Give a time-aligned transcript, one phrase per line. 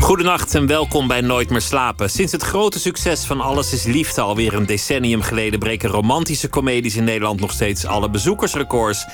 [0.00, 2.10] Goedenacht en welkom bij Nooit meer slapen.
[2.10, 6.96] Sinds het grote succes van Alles is Liefde alweer een decennium geleden breken romantische comedies
[6.96, 9.06] in Nederland nog steeds alle bezoekersrecords.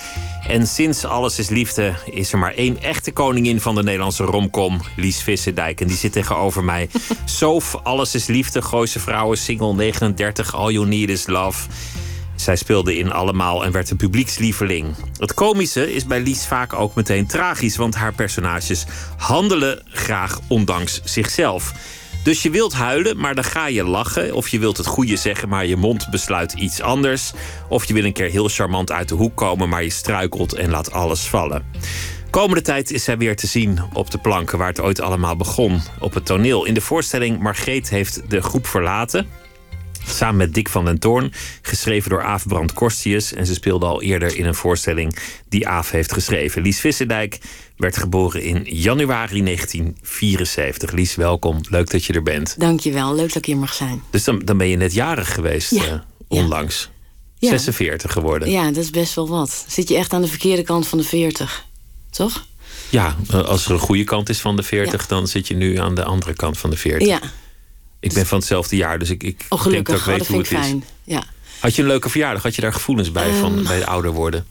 [0.49, 4.81] En sinds Alles is Liefde is er maar één echte koningin van de Nederlandse romcom,
[4.97, 5.81] Lies Vissendijk.
[5.81, 6.89] En die zit tegenover mij.
[7.25, 11.69] Sof, Alles is Liefde, Gooise Vrouwen, Single 39, All You Need Is Love.
[12.37, 14.95] Zij speelde in Allemaal en werd een publiekslieveling.
[15.19, 18.85] Het komische is bij Lies vaak ook meteen tragisch, want haar personages
[19.17, 21.73] handelen graag ondanks zichzelf.
[22.27, 24.35] Dus je wilt huilen, maar dan ga je lachen.
[24.35, 27.33] Of je wilt het goede zeggen, maar je mond besluit iets anders.
[27.69, 30.71] Of je wil een keer heel charmant uit de hoek komen, maar je struikelt en
[30.71, 31.65] laat alles vallen.
[32.31, 35.81] Komende tijd is zij weer te zien op de planken waar het ooit allemaal begon.
[36.01, 36.65] Op het toneel.
[36.65, 39.29] In de voorstelling Margreet heeft de groep verlaten.
[40.07, 43.33] Samen met Dick van den Toorn, geschreven door Aaf Brand Korstius.
[43.33, 45.19] En ze speelde al eerder in een voorstelling
[45.49, 46.63] die Aaf heeft geschreven.
[46.63, 47.39] Lies Vissendijk
[47.77, 50.93] werd geboren in januari 1974.
[50.93, 51.61] Lies, welkom.
[51.71, 52.55] Leuk dat je er bent.
[52.59, 54.03] Dankjewel, leuk dat ik hier mag zijn.
[54.11, 56.91] Dus dan, dan ben je net jarig geweest, Ja, eh, onlangs.
[57.39, 57.49] Ja.
[57.49, 58.51] 46 geworden.
[58.51, 59.65] Ja, dat is best wel wat.
[59.69, 61.67] Zit je echt aan de verkeerde kant van de 40,
[62.11, 62.47] toch?
[62.91, 65.79] Ja, eh, als er een goede kant is van de 40, dan zit je nu
[65.79, 67.09] aan de andere kant van de 40.
[67.09, 67.21] Ja,
[68.07, 70.27] Ik ben van hetzelfde jaar, dus ik, ik oh denk dat ik Oh, weet dat
[70.27, 70.67] hoe vind het is.
[70.67, 70.85] fijn.
[71.05, 71.25] Ja.
[71.61, 72.43] Had je een leuke verjaardag?
[72.43, 73.63] Had je daar gevoelens bij van Ehm.
[73.65, 74.47] bij het ouder worden?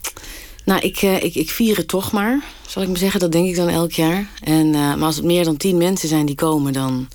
[0.64, 3.20] Nou, ik, eh, ik, ik vier het toch maar, zal ik maar zeggen.
[3.20, 4.26] Dat denk ik dan elk jaar.
[4.42, 7.08] En, eh, maar als het meer dan tien mensen zijn die komen, dan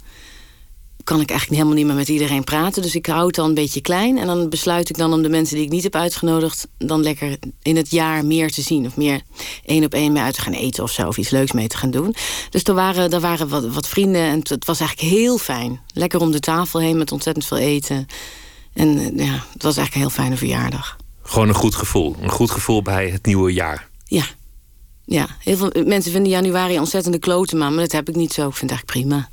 [1.11, 2.81] kan ik eigenlijk helemaal niet meer met iedereen praten.
[2.81, 4.17] Dus ik hou het dan een beetje klein.
[4.17, 6.67] En dan besluit ik dan om de mensen die ik niet heb uitgenodigd...
[6.77, 8.85] dan lekker in het jaar meer te zien.
[8.85, 9.21] Of meer
[9.65, 11.07] één op één mee uit te gaan eten of zo.
[11.07, 12.15] Of iets leuks mee te gaan doen.
[12.49, 15.79] Dus er waren, er waren wat, wat vrienden en het, was eigenlijk heel fijn.
[15.93, 18.07] Lekker om de tafel heen met ontzettend veel eten.
[18.73, 20.97] En eh, ja, het was eigenlijk een heel fijne verjaardag.
[21.21, 22.15] Gewoon een goed gevoel.
[22.21, 23.89] Een goed gevoel bij het nieuwe jaar.
[24.05, 24.23] Ja.
[25.05, 28.47] Ja, heel veel mensen vinden januari ontzettende klote maand, maar dat heb ik niet zo.
[28.47, 29.29] Ik vind het eigenlijk prima.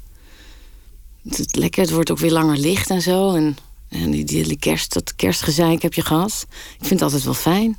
[1.28, 3.34] Het is lekker, het wordt ook weer langer licht en zo.
[3.34, 3.56] En,
[3.88, 6.46] en die, die kerst, dat kerstgezeik heb je gehad.
[6.50, 7.78] Ik vind het altijd wel fijn.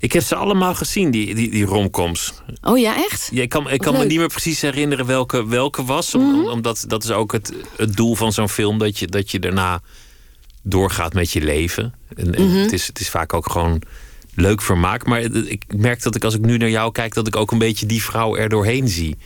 [0.00, 2.32] Ik heb ze allemaal gezien, die, die, die romcoms.
[2.62, 3.28] Oh ja, echt?
[3.32, 3.98] Ja, ik kan, ik kan me leuk.
[3.98, 4.08] Mhm.
[4.08, 6.14] niet meer precies herinneren welke, welke was.
[6.14, 8.78] om- om- Omdat dat is ook het, het doel van zo'n film.
[8.78, 9.80] Dat je, dat je daarna
[10.62, 11.94] doorgaat met je leven.
[12.16, 12.56] En, en Mhm.
[12.56, 13.82] het, is, het is vaak ook gewoon
[14.34, 15.06] leuk vermaak.
[15.06, 17.14] Maar ik merk dat ik als ik nu naar jou kijk...
[17.14, 19.16] dat ik ook een beetje die vrouw er doorheen zie.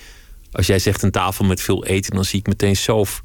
[0.53, 2.15] Als jij zegt een tafel met veel eten...
[2.15, 3.21] dan zie ik meteen Sof.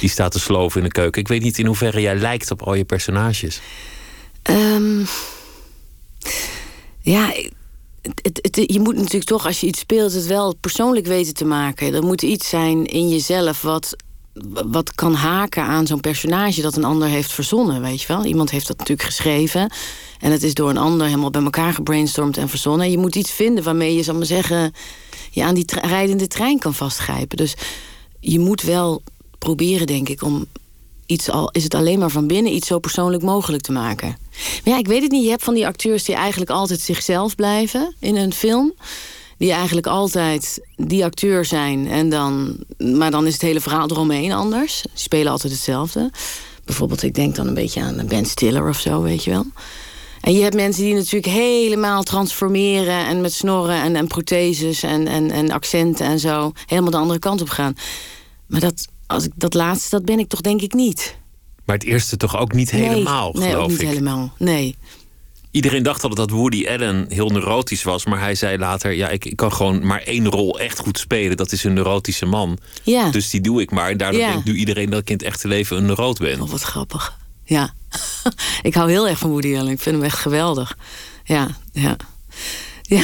[0.00, 1.20] Die staat te sloven in de keuken.
[1.20, 3.60] Ik weet niet in hoeverre jij lijkt op al je personages.
[4.42, 5.04] Ehm,
[7.00, 7.32] ja,
[8.52, 11.94] je moet natuurlijk toch, als je iets speelt, het wel persoonlijk weten te maken.
[11.94, 13.96] Er moet iets zijn in jezelf wat,
[14.66, 18.24] wat kan haken aan zo'n personage dat een ander heeft verzonnen, weet je wel.
[18.24, 19.72] Iemand heeft dat natuurlijk geschreven
[20.20, 22.90] en het is door een ander helemaal bij elkaar gebrainstormd en verzonnen.
[22.90, 24.72] Je moet iets vinden waarmee je, zal maar zeggen,
[25.30, 27.36] je aan die rijdende trein kan vastgrijpen.
[27.36, 27.54] Dus
[28.20, 29.02] je moet wel
[29.38, 30.46] proberen, denk ik, om
[31.08, 34.08] iets al is het alleen maar van binnen iets zo persoonlijk mogelijk te maken.
[34.64, 35.24] Maar ja, ik weet het niet.
[35.24, 38.72] Je hebt van die acteurs die eigenlijk altijd zichzelf blijven in een film.
[39.36, 41.88] Die eigenlijk altijd die acteur zijn.
[41.88, 44.82] En dan, maar dan is het hele verhaal eromheen anders.
[44.82, 46.10] Die spelen altijd hetzelfde.
[46.64, 49.46] Bijvoorbeeld, ik denk dan een beetje aan Ben Stiller of zo, weet je wel.
[50.20, 53.06] En je hebt mensen die natuurlijk helemaal transformeren...
[53.06, 56.52] en met snorren en, en protheses en, en, en accenten en zo...
[56.66, 57.76] helemaal de andere kant op gaan.
[58.46, 61.16] Maar dat, als ik, dat laatste, dat ben ik toch denk ik niet.
[61.64, 63.88] Maar het eerste toch ook niet helemaal, nee, nee, geloof ook niet ik.
[63.88, 64.32] helemaal.
[64.38, 64.76] Nee.
[65.50, 68.04] Iedereen dacht altijd dat Woody Allen heel neurotisch was.
[68.04, 71.36] Maar hij zei later, ja, ik, ik kan gewoon maar één rol echt goed spelen.
[71.36, 72.58] Dat is een neurotische man.
[72.82, 73.10] Ja.
[73.10, 73.90] Dus die doe ik maar.
[73.90, 74.30] En daardoor Ja.
[74.30, 76.40] denkt nu iedereen dat ik in het echte leven een neuroot ben.
[76.40, 77.18] Oh, wat grappig.
[77.44, 77.74] Ja.
[78.62, 79.72] ik hou heel erg van Woody Allen.
[79.72, 80.78] Ik vind hem echt geweldig.
[81.24, 81.96] Ja, ja.
[82.82, 83.02] Ja,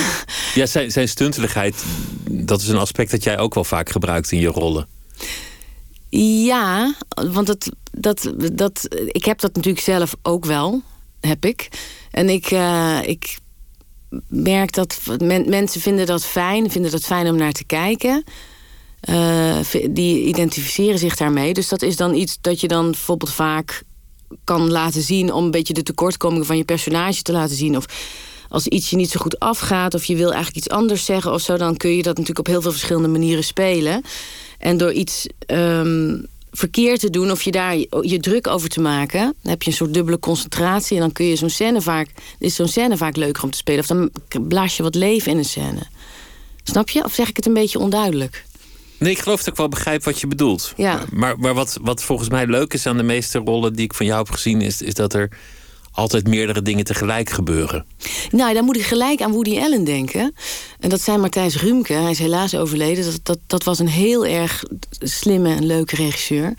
[0.54, 1.84] Ja, zijn, zijn stunteligheid,
[2.30, 4.86] dat is een aspect dat jij ook wel vaak gebruikt in je rollen.
[6.20, 6.94] Ja
[7.32, 10.82] want dat, dat, dat, ik heb dat natuurlijk zelf ook wel.
[11.20, 11.68] Heb ik.
[12.10, 13.38] En ik, eh, ik
[14.28, 16.70] merk dat men- mensen vinden dat fijn.
[16.70, 18.24] Vinden dat fijn om naar te kijken.
[19.00, 19.58] Eh,
[19.90, 21.54] die identificeren zich daarmee.
[21.54, 23.82] Dus dat is dan iets dat je dan bijvoorbeeld vaak
[24.44, 25.32] kan laten zien...
[25.32, 27.76] om een beetje de tekortkomingen van je personage te laten zien.
[27.76, 27.84] Of
[28.48, 29.94] als iets je niet zo goed afgaat...
[29.94, 31.56] of je wil eigenlijk iets anders zeggen of zo...
[31.56, 34.02] dan kun je dat natuurlijk op heel veel verschillende manieren spelen.
[34.64, 36.16] En door iets ehm,
[36.50, 37.30] verkeerd te doen...
[37.30, 39.20] of je daar je, je druk over te maken...
[39.20, 40.96] dan heb je een soort dubbele concentratie...
[40.96, 42.08] en dan kun je zo'n scène vaak...
[42.38, 43.80] is zo'n scène vaak leuker om te spelen.
[43.80, 44.10] Of dan
[44.48, 45.86] blaas je wat leven in een scène.
[46.62, 47.04] Snap je?
[47.04, 48.44] Of zeg ik het een beetje onduidelijk?
[48.98, 50.72] Nee, ik geloof dat ik wel begrijp wat je bedoelt.
[50.76, 51.00] Ja.
[51.12, 54.06] Maar, maar wat, wat volgens mij leuk is aan de meeste rollen die ik van
[54.06, 55.28] jou heb gezien, is, is dat er
[55.94, 57.84] altijd meerdere dingen tegelijk gebeuren.
[58.30, 60.34] Nou, dan moet ik gelijk aan Woody Allen denken.
[60.80, 63.04] En dat zei Martijs Rumke, hij is helaas overleden.
[63.04, 64.62] Dat, dat, dat was een heel erg
[64.98, 66.54] slimme en leuke regisseur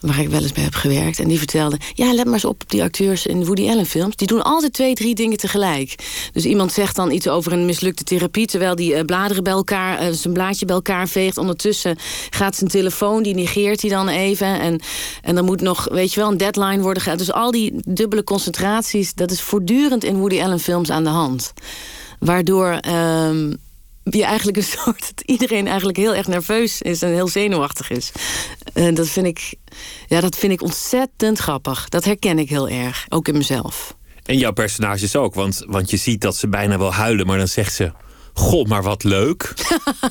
[0.00, 1.18] waar ik wel eens bij heb gewerkt.
[1.18, 4.16] En die vertelde, ja, let maar eens op die acteurs in Woody Allen films.
[4.16, 5.94] Die doen altijd twee, drie dingen tegelijk.
[6.32, 8.46] Dus iemand zegt dan iets over een mislukte therapie...
[8.46, 11.38] terwijl die uh, bladeren bij elkaar, uh, zijn blaadje bij elkaar veegt.
[11.38, 11.98] Ondertussen
[12.30, 14.60] gaat zijn telefoon, die negeert hij dan even.
[14.60, 14.80] En,
[15.22, 17.20] en dan moet nog, weet je wel, een deadline worden gehaald.
[17.20, 19.14] Dus al die dubbele concentraties...
[19.14, 21.52] dat is voortdurend in Woody Allen films aan de hand.
[22.18, 22.80] Waardoor...
[22.88, 23.30] Uh,
[24.14, 28.12] je eigenlijk een soort dat iedereen eigenlijk heel erg nerveus is en heel zenuwachtig is.
[28.72, 29.54] En dat vind ik,
[30.06, 31.88] ja, dat vind ik ontzettend grappig.
[31.88, 33.96] Dat herken ik heel erg, ook in mezelf.
[34.24, 37.48] En jouw personages ook, want, want je ziet dat ze bijna wel huilen, maar dan
[37.48, 37.92] zegt ze.
[38.32, 39.54] God, maar wat leuk.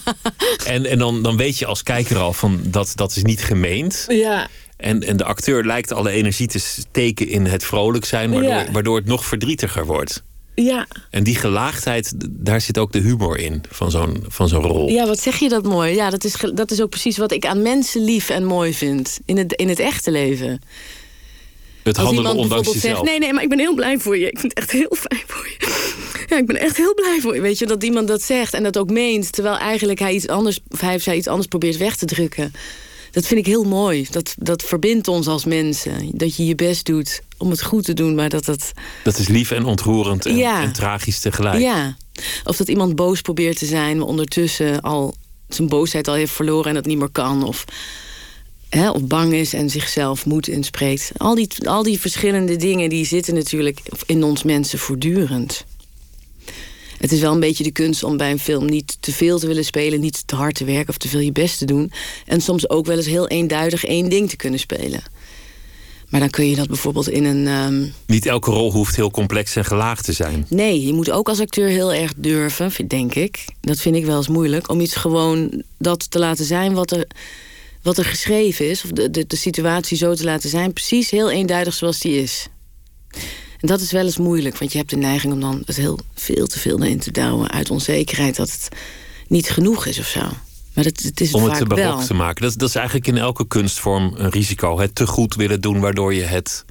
[0.66, 4.06] en en dan, dan weet je als kijker al van dat, dat is niet gemeend.
[4.08, 4.48] Ja.
[4.78, 8.72] En, en de acteur lijkt alle energie te steken in het vrolijk zijn, waardoor, ja.
[8.72, 10.24] waardoor het nog verdrietiger wordt.
[10.56, 10.88] Ja.
[11.10, 14.90] En die gelaagdheid, daar zit ook de humor in van zo'n van zo'n rol.
[14.90, 15.96] Ja, wat zeg je dat mooi.
[15.96, 19.20] Ja, dat is, dat is ook precies wat ik aan mensen lief en mooi vind.
[19.26, 20.62] In het, in het echte leven.
[21.84, 22.98] Het handelen ondanks jezelf.
[22.98, 24.30] Zegt, nee, nee, maar ik ben heel blij voor je.
[24.30, 25.94] Ik vind het echt heel fijn voor je.
[26.30, 27.42] Ja, ik ben echt heel blij voor je.
[27.42, 29.32] Weet je, dat iemand dat zegt en dat ook meent.
[29.32, 32.54] Terwijl eigenlijk hij iets anders, hij of zij iets anders probeert weg te drukken.
[33.12, 34.08] Dat vind ik heel mooi.
[34.12, 36.10] Dat, dat verbindt ons als mensen.
[36.12, 38.72] Dat je je best doet om het goed te doen, maar dat het...
[39.04, 40.64] Dat is lief en ontroerend en, ja.
[40.64, 41.62] en tragisch tegelijk.
[41.62, 41.98] Ja.
[42.44, 45.16] Of dat iemand boos probeert te zijn, maar ondertussen al
[45.48, 47.44] zijn boosheid al heeft verloren en dat niet meer kan.
[47.44, 47.66] Of,
[48.70, 51.12] hè, of bang is en zichzelf moed inspreekt.
[51.18, 55.66] Al die, al die verschillende dingen die zitten natuurlijk in ons mensen voortdurend.
[56.98, 59.48] Het is wel een beetje de kunst om bij een film niet te veel te
[59.48, 61.92] willen spelen, niet te hard te werken of te veel je best te doen.
[62.26, 65.04] En soms ook wel eens heel eenduidig één ding te kunnen spelen.
[66.10, 67.48] Maar dan kun je dat bijvoorbeeld in een.
[67.48, 67.94] Um...
[68.06, 70.46] Niet elke rol hoeft heel complex en gelaagd te zijn.
[70.50, 73.46] Nee, je moet ook als acteur heel erg durven, denk ik.
[73.62, 74.70] Dat vind ik wel eens moeilijk.
[74.70, 77.08] Om iets gewoon dat te laten zijn wat er,
[77.82, 78.84] wat er geschreven is.
[78.84, 80.74] Of de, de, de situatie zo te laten zijn.
[80.74, 82.48] Precies heel eenduidig zoals die is.
[83.60, 86.00] En dat is wel eens moeilijk, want je hebt de neiging om dan het heel
[86.14, 88.70] veel te veel in te douwen uit onzekerheid dat het
[89.28, 90.22] niet genoeg is of zo.
[90.76, 92.06] Maar het, het is Om het te barok wel.
[92.06, 92.42] te maken.
[92.42, 94.80] Dat, dat is eigenlijk in elke kunstvorm een risico.
[94.80, 96.66] Het te goed willen doen, waardoor je het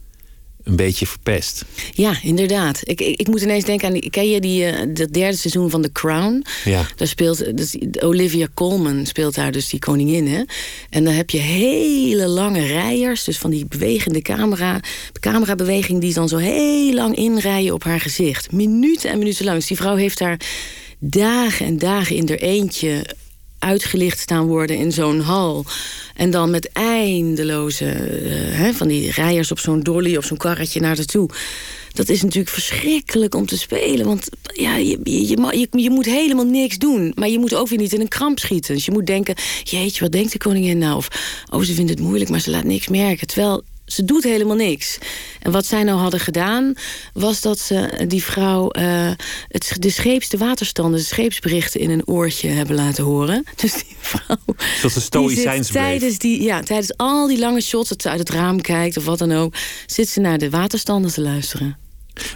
[0.64, 1.64] een beetje verpest.
[1.92, 2.80] Ja, inderdaad.
[2.82, 3.92] Ik, ik, ik moet ineens denken aan...
[3.92, 6.44] Die, ken je die, uh, dat derde seizoen van The Crown?
[6.64, 6.86] Ja.
[6.96, 10.26] Daar speelt dus, Olivia Colman speelt daar dus die koningin.
[10.26, 10.42] Hè?
[10.90, 13.24] En dan heb je hele lange rijers.
[13.24, 14.80] Dus van die bewegende camera,
[15.20, 16.00] camerabeweging...
[16.00, 18.52] die dan zo heel lang inrijden op haar gezicht.
[18.52, 19.56] Minuten en minuten lang.
[19.56, 20.40] Dus die vrouw heeft daar
[20.98, 23.06] dagen en dagen in er eentje
[23.64, 25.64] uitgelicht staan worden in zo'n hal.
[26.14, 30.80] En dan met eindeloze uh, hè, van die rijers op zo'n dolly of zo'n karretje
[30.80, 31.28] naar toe.
[31.92, 34.06] Dat is natuurlijk verschrikkelijk om te spelen.
[34.06, 37.12] Want ja, je, je, je, je, moet helemaal niks doen.
[37.14, 38.74] Maar je moet ook weer niet in een kramp schieten.
[38.74, 40.96] Dus je moet denken, jeetje, wat denkt de koningin nou?
[40.96, 41.08] Of,
[41.50, 43.26] oh, ze vindt het moeilijk, maar ze laat niks merken.
[43.26, 44.98] Terwijl ze doet helemaal niks.
[45.40, 46.74] En wat zij nou hadden gedaan,
[47.12, 49.10] was dat ze die vrouw uh,
[49.48, 53.44] het, de scheeps, de waterstanden, de scheepsberichten in een oortje hebben laten horen.
[53.62, 54.36] Dus die vrouw.
[54.78, 58.30] Zoals de stoïcijns tijdens die, ja, tijdens al die lange shots dat ze uit het
[58.30, 59.54] raam kijkt of wat dan ook,
[59.86, 61.76] zit ze naar de waterstanden te luisteren.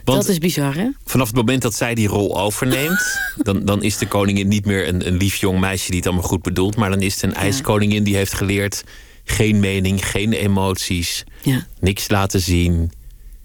[0.05, 0.89] Want dat is bizar, hè?
[1.05, 4.89] Vanaf het moment dat zij die rol overneemt, dan, dan is de koningin niet meer
[4.89, 7.31] een, een lief jong meisje die het allemaal goed bedoelt, maar dan is het een
[7.31, 7.37] ja.
[7.37, 8.85] ijskoningin die heeft geleerd
[9.31, 11.67] geen mening, geen emoties, ja.
[11.81, 12.91] niks laten zien.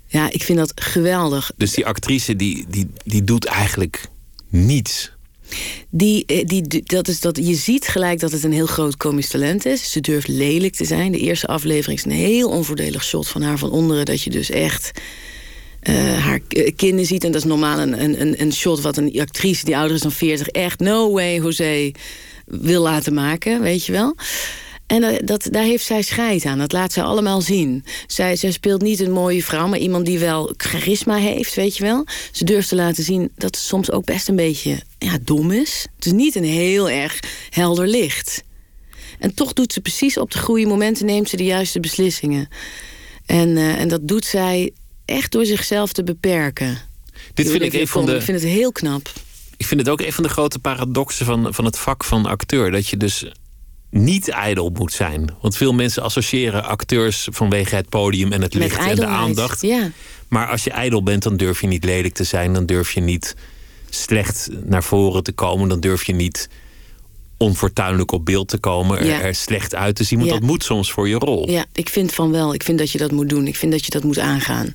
[0.07, 1.51] Ja, ik vind dat geweldig.
[1.57, 4.07] Dus die actrice die, die, die doet eigenlijk
[4.49, 5.11] niets.
[5.89, 9.65] Die, die, dat is dat, je ziet gelijk dat het een heel groot komisch talent
[9.65, 9.91] is.
[9.91, 11.11] Ze durft lelijk te zijn.
[11.11, 14.05] De eerste aflevering is een heel onvoordelig shot van haar van onderen.
[14.05, 14.91] Dat je dus echt
[15.83, 16.39] uh, haar
[16.75, 17.23] kinderen ziet.
[17.23, 20.11] En dat is normaal een, een, een shot wat een actrice die ouder is dan
[20.11, 20.47] 40...
[20.47, 21.91] echt no way José
[22.45, 24.15] wil laten maken, weet je wel.
[24.87, 26.57] En dat, daar heeft zij scheid aan.
[26.57, 27.85] Dat laat zij allemaal zien.
[28.07, 31.83] Zij, zij speelt niet een mooie vrouw, maar iemand die wel charisma heeft, weet je
[31.83, 32.05] wel.
[32.31, 35.87] Ze durft te laten zien dat ze soms ook best een beetje ja, dom is.
[35.95, 38.43] Het is niet een heel erg helder licht.
[39.19, 42.47] En toch doet ze precies op de goede momenten, neemt ze de juiste beslissingen.
[43.25, 44.71] En, uh, en dat doet zij
[45.05, 46.77] echt door zichzelf te beperken.
[47.33, 48.15] Dit vind ik een van de.
[48.15, 49.11] Ik vind het heel knap.
[49.57, 52.71] Ik vind het ook een van de grote paradoxen van, van het vak van acteur.
[52.71, 53.25] Dat je dus
[53.93, 55.29] niet ijdel moet zijn.
[55.41, 59.61] Want veel mensen associëren acteurs vanwege het podium en het licht en de aandacht.
[59.61, 59.91] Ja.
[60.27, 62.53] Maar als je ijdel bent, dan durf je niet lelijk te zijn.
[62.53, 63.35] Dan durf je niet
[63.89, 65.69] slecht naar voren te komen.
[65.69, 66.49] Dan durf je niet
[67.37, 69.21] onfortuinlijk op beeld te komen, er, Ja.
[69.21, 70.17] er slecht uit te zien.
[70.19, 70.37] Want Ja.
[70.37, 71.49] dat moet soms voor je rol.
[71.49, 72.53] Ja, ik vind van wel.
[72.53, 73.47] Ik vind dat je dat moet doen.
[73.47, 74.73] Ik vind dat je dat moet aangaan.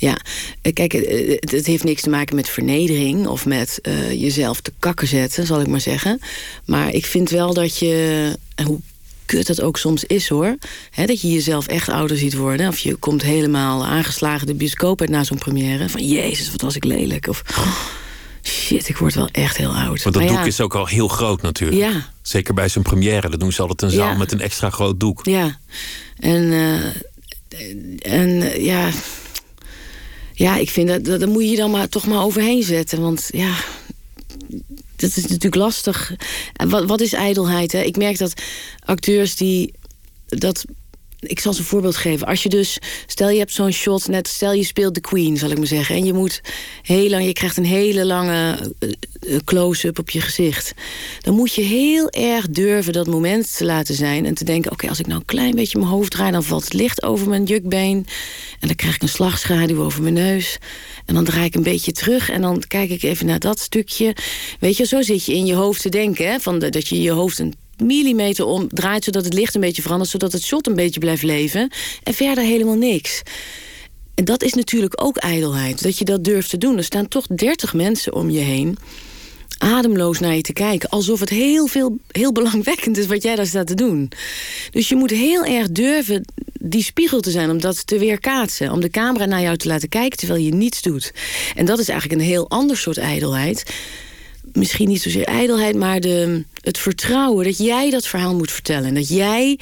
[0.00, 0.16] Ja,
[0.62, 4.60] eh, kijk, eh, het, het heeft niks te maken met vernedering of met eh, jezelf
[4.60, 6.20] te kakken zetten, zal ik maar zeggen.
[6.64, 8.80] Maar ik vind wel dat je, hoe
[9.24, 10.56] kut dat ook soms is hoor,
[10.90, 12.68] hè, dat je jezelf echt ouder ziet worden.
[12.68, 15.88] Of je komt helemaal aangeslagen de bioscoop uit na zo'n première.
[15.88, 17.26] Van jezus, wat was ik lelijk.
[17.28, 17.76] Of oh,
[18.42, 20.02] shit, ik word wel echt heel oud.
[20.02, 21.80] Want dat doek is ook al heel groot natuurlijk.
[21.80, 22.08] Ja.
[22.22, 23.30] Zeker bij zo'n première.
[23.30, 24.16] Dan doen ze altijd een zaal Ja.
[24.16, 25.20] met een extra groot doek.
[25.24, 25.58] Ja,
[26.18, 28.90] en, eh, en eh, ja,
[30.40, 33.00] ja, ik vind dat, dat, moet je dan maar toch maar overheen zetten.
[33.00, 33.54] Want ja,
[34.96, 36.14] dat is natuurlijk lastig.
[36.68, 37.72] Wat, wat is ijdelheid?
[37.72, 37.80] Hè?
[37.80, 38.42] Ik merk dat
[38.84, 39.72] acteurs die
[40.26, 40.64] dat.
[41.20, 42.26] Ik zal ze een voorbeeld geven.
[42.26, 45.50] Als je dus, stel je hebt zo'n shot, net stel je speelt de Queen, zal
[45.50, 45.94] ik maar zeggen.
[45.94, 46.40] En je moet
[46.82, 50.74] heel lang, je krijgt een hele lange eh, eh, close-up op je gezicht.
[51.20, 54.26] Dan moet je heel erg durven dat moment te laten zijn.
[54.26, 56.32] En te denken, oké, als ik nou een klein beetje mijn hoofd draai...
[56.32, 58.06] dan valt het licht over mijn jukbeen.
[58.60, 60.58] En dan krijg ik een slagschaduw over mijn neus.
[61.06, 64.16] En dan draai ik een beetje terug en dan kijk ik even naar dat stukje.
[64.60, 66.30] Weet je, zo zit je in je hoofd te denken.
[66.30, 66.40] Hè?
[66.40, 69.04] Van dat je je hoofd een millimeter omdraait...
[69.04, 71.70] zodat het licht een beetje verandert, zodat het shot een beetje blijft leven.
[72.02, 73.22] En verder helemaal niks.
[74.14, 76.76] En dat is natuurlijk ook ijdelheid, dat je dat durft te doen.
[76.76, 78.78] Er staan toch 30 mensen om je heen
[79.60, 80.88] ademloos naar je te kijken.
[80.88, 84.10] Alsof het heel, veel, heel belangwekkend is wat jij daar staat te doen.
[84.70, 86.24] Dus je moet heel erg durven
[86.60, 88.72] die spiegel te zijn om dat te weerkaatsen.
[88.72, 91.12] Om de camera naar jou te laten kijken terwijl je niets doet.
[91.54, 93.74] En dat is eigenlijk een heel ander soort ijdelheid.
[94.52, 98.84] Misschien niet zozeer ijdelheid, maar de, het vertrouwen dat jij dat verhaal moet vertellen.
[98.84, 99.58] En dat jij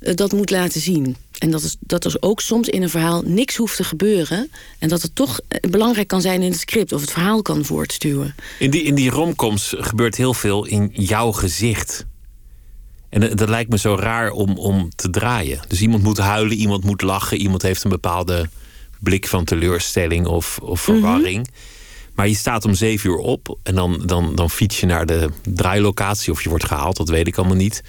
[0.00, 1.16] eh, dat moet laten zien.
[1.38, 4.50] En dat, is, dat er ook soms in een verhaal niks hoeft te gebeuren.
[4.78, 6.92] En dat het toch eh, belangrijk kan zijn in het script.
[6.92, 8.34] Of het verhaal kan voortstuwen.
[8.58, 12.06] In die, in die romcoms gebeurt heel veel in jouw gezicht.
[13.08, 15.60] En dat, dat lijkt me zo raar om, om te draaien.
[15.68, 18.48] Dus iemand moet huilen, iemand moet lachen, iemand heeft een bepaalde
[19.00, 21.48] blik van teleurstelling of, of verwarring.
[22.14, 25.28] Maar je staat om zeven uur op en dan, dan, dan fiets je naar de
[25.48, 27.82] draailocatie of je wordt gehaald, dat weet ik allemaal niet.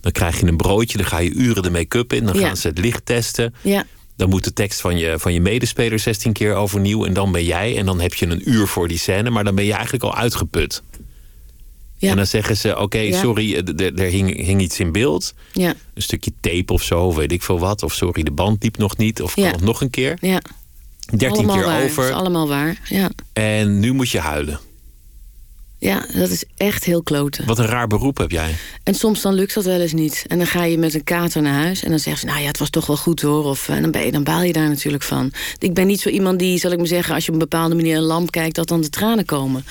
[0.00, 2.46] Dan krijg je een broodje, dan ga je uren de make-up in, dan Ja.
[2.46, 3.54] gaan ze het licht testen.
[3.62, 3.84] Ja,
[4.16, 7.04] Dan moet de tekst van je, van je medespeler 16 keer overnieuw.
[7.04, 7.76] En dan ben jij.
[7.76, 9.30] En dan heb je een uur voor die scène.
[9.30, 10.82] Maar dan ben je eigenlijk al uitgeput.
[11.96, 13.20] ja, En dan zeggen ze: Oké, Ja.
[13.20, 15.34] sorry, eh, er hing, hing iets in beeld.
[15.52, 17.82] ja, Een stukje tape of zo, weet ik veel wat.
[17.82, 19.22] Of sorry, de band liep nog niet.
[19.22, 20.16] Of kan nog een keer.
[20.20, 20.40] ja.
[21.06, 21.80] 13 allemaal keer waar.
[21.80, 22.04] Dat over.
[22.04, 22.80] is allemaal waar.
[22.84, 23.10] Ja.
[23.32, 24.60] En nu moet je huilen.
[25.78, 27.46] ja, dat is echt heel kloten.
[27.46, 28.54] Wat een raar beroep heb jij.
[28.82, 30.24] En soms dan lukt dat wel eens niet.
[30.26, 31.82] En dan ga je met een kater naar huis.
[31.82, 33.44] En dan zeggen ze, nou ja, het was toch wel goed hoor.
[33.44, 35.32] Of, en dan, ben je, dan baal je daar natuurlijk van.
[35.58, 37.14] Ik ben niet zo iemand die, zal ik maar zeggen...
[37.14, 39.64] als je op een bepaalde manier een lamp kijkt, dat dan de tranen komen.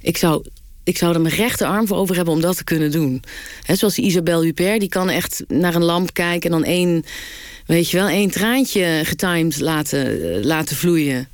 [0.00, 0.44] Ik zou,
[0.84, 3.22] ik zou er mijn rechterarm voor over hebben om dat te kunnen doen.
[3.62, 6.50] He, zoals die Isabelle Huppert, die kan echt naar een lamp kijken...
[6.50, 7.04] en dan één,
[7.66, 11.28] weet je wel, één traantje getimed laten, eh, laten vloeien.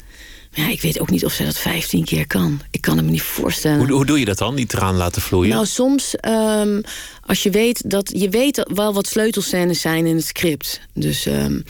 [0.57, 2.61] Maar ja, ik weet ook niet of zij dat 15 keer kan.
[2.71, 3.79] Ik kan het me niet voorstellen.
[3.79, 5.55] Hoe, hoe doe je dat dan, die traan laten vloeien?
[5.55, 6.81] Nou, soms ehm,
[7.27, 10.81] als je weet dat je weet wel wat sleutelscènes zijn in het script.
[10.95, 11.61] Dus ehm,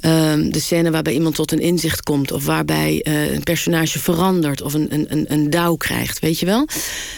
[0.00, 4.62] ehm, de scène waarbij iemand tot een inzicht komt, of waarbij eh, een personage verandert
[4.62, 6.68] of een, een, een, een douw krijgt, weet je wel.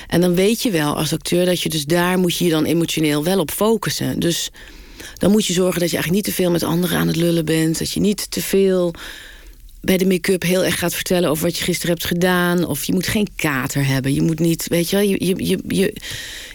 [0.07, 2.65] En dan weet je wel als acteur dat je dus daar moet je je dan
[2.65, 4.21] emotioneel wel op focussen.
[4.21, 4.51] Dus
[5.25, 7.45] dan moet je zorgen dat je eigenlijk niet te veel met anderen aan het lullen
[7.45, 8.95] bent, dat je niet te veel
[9.81, 12.67] bij de make-up heel erg gaat vertellen over wat je gisteren hebt gedaan.
[12.67, 14.15] Of je moet geen kater hebben.
[14.15, 15.95] Je moet niet, weet je wel, je, je, je, je,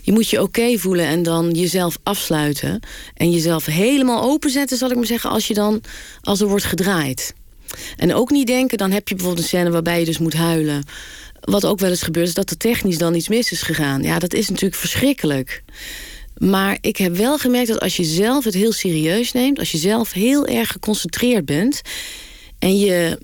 [0.01, 2.79] je moet je oké voelen en dan jezelf afsluiten.
[3.13, 5.81] En jezelf helemaal openzetten, zal ik maar zeggen, als je dan,
[6.21, 7.33] als er wordt gedraaid.
[7.97, 10.83] En ook niet denken, dan heb je bijvoorbeeld een scène waarbij je dus moet huilen.
[11.39, 14.03] Wat ook wel eens gebeurt, is dat er technisch dan iets mis is gegaan.
[14.03, 15.63] Ja, dat is natuurlijk verschrikkelijk.
[16.39, 19.77] Maar ik heb wel gemerkt dat als je zelf het heel serieus neemt, als je
[19.77, 21.81] zelf heel erg geconcentreerd bent
[22.59, 23.19] en je,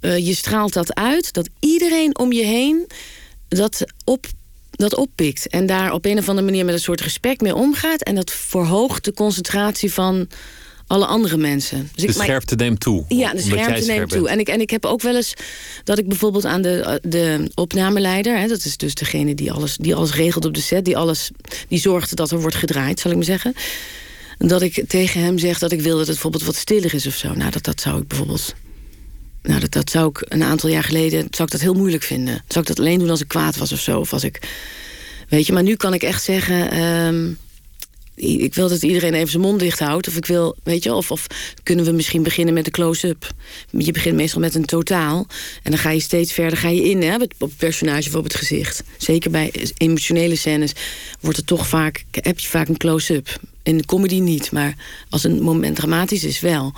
[0.00, 2.86] eh, je straalt dat uit, dat iedereen om je heen
[3.48, 4.26] dat, op,
[4.70, 5.48] dat oppikt.
[5.48, 8.02] En daar op een of andere manier met een soort respect mee omgaat.
[8.02, 10.28] En dat verhoogt de concentratie van
[10.90, 11.90] alle andere mensen.
[11.94, 13.04] Dus de maar- scherpte neemt toe.
[13.08, 14.28] ja, de omdat jij schermte scherp neemt toe.
[14.28, 15.34] En ik, en ik heb ook wel eens
[15.84, 18.38] dat ik bijvoorbeeld aan de, eh, de opnameleider...
[18.38, 20.84] Hè, dat is dus degene die alles, die alles regelt op de set...
[20.84, 21.30] Die, alles,
[21.68, 23.54] die zorgt dat er wordt gedraaid, zal ik maar zeggen...
[24.38, 27.14] dat ik tegen hem zeg dat ik wil dat het bijvoorbeeld wat stiller is of
[27.14, 27.34] zo.
[27.34, 28.54] Nou, dat, dat zou ik bijvoorbeeld...
[29.42, 32.42] Nou, dat, dat zou ik een aantal jaar geleden zou ik dat heel moeilijk vinden.
[32.48, 34.00] Zou ik dat alleen doen als ik kwaad was of zo?
[34.00, 34.48] Of als ik...
[35.28, 36.70] Weet je, maar nu kan ik echt zeggen...
[36.70, 37.26] ehm,
[38.20, 40.08] ik wil dat iedereen even zijn mond dicht houdt.
[40.08, 41.26] Of ik wil, weet je, of, of
[41.62, 43.30] kunnen we misschien beginnen met de close-up.
[43.70, 45.26] Je begint meestal met een totaal.
[45.62, 48.24] En dan ga je steeds verder ga je in hè, op het personage of op
[48.24, 48.82] het gezicht.
[48.98, 50.72] Zeker bij emotionele scènes
[51.20, 53.40] wordt het toch vaak, heb je vaak een close-up.
[53.62, 54.74] In de comedy niet, maar
[55.08, 56.72] als een moment dramatisch is wel.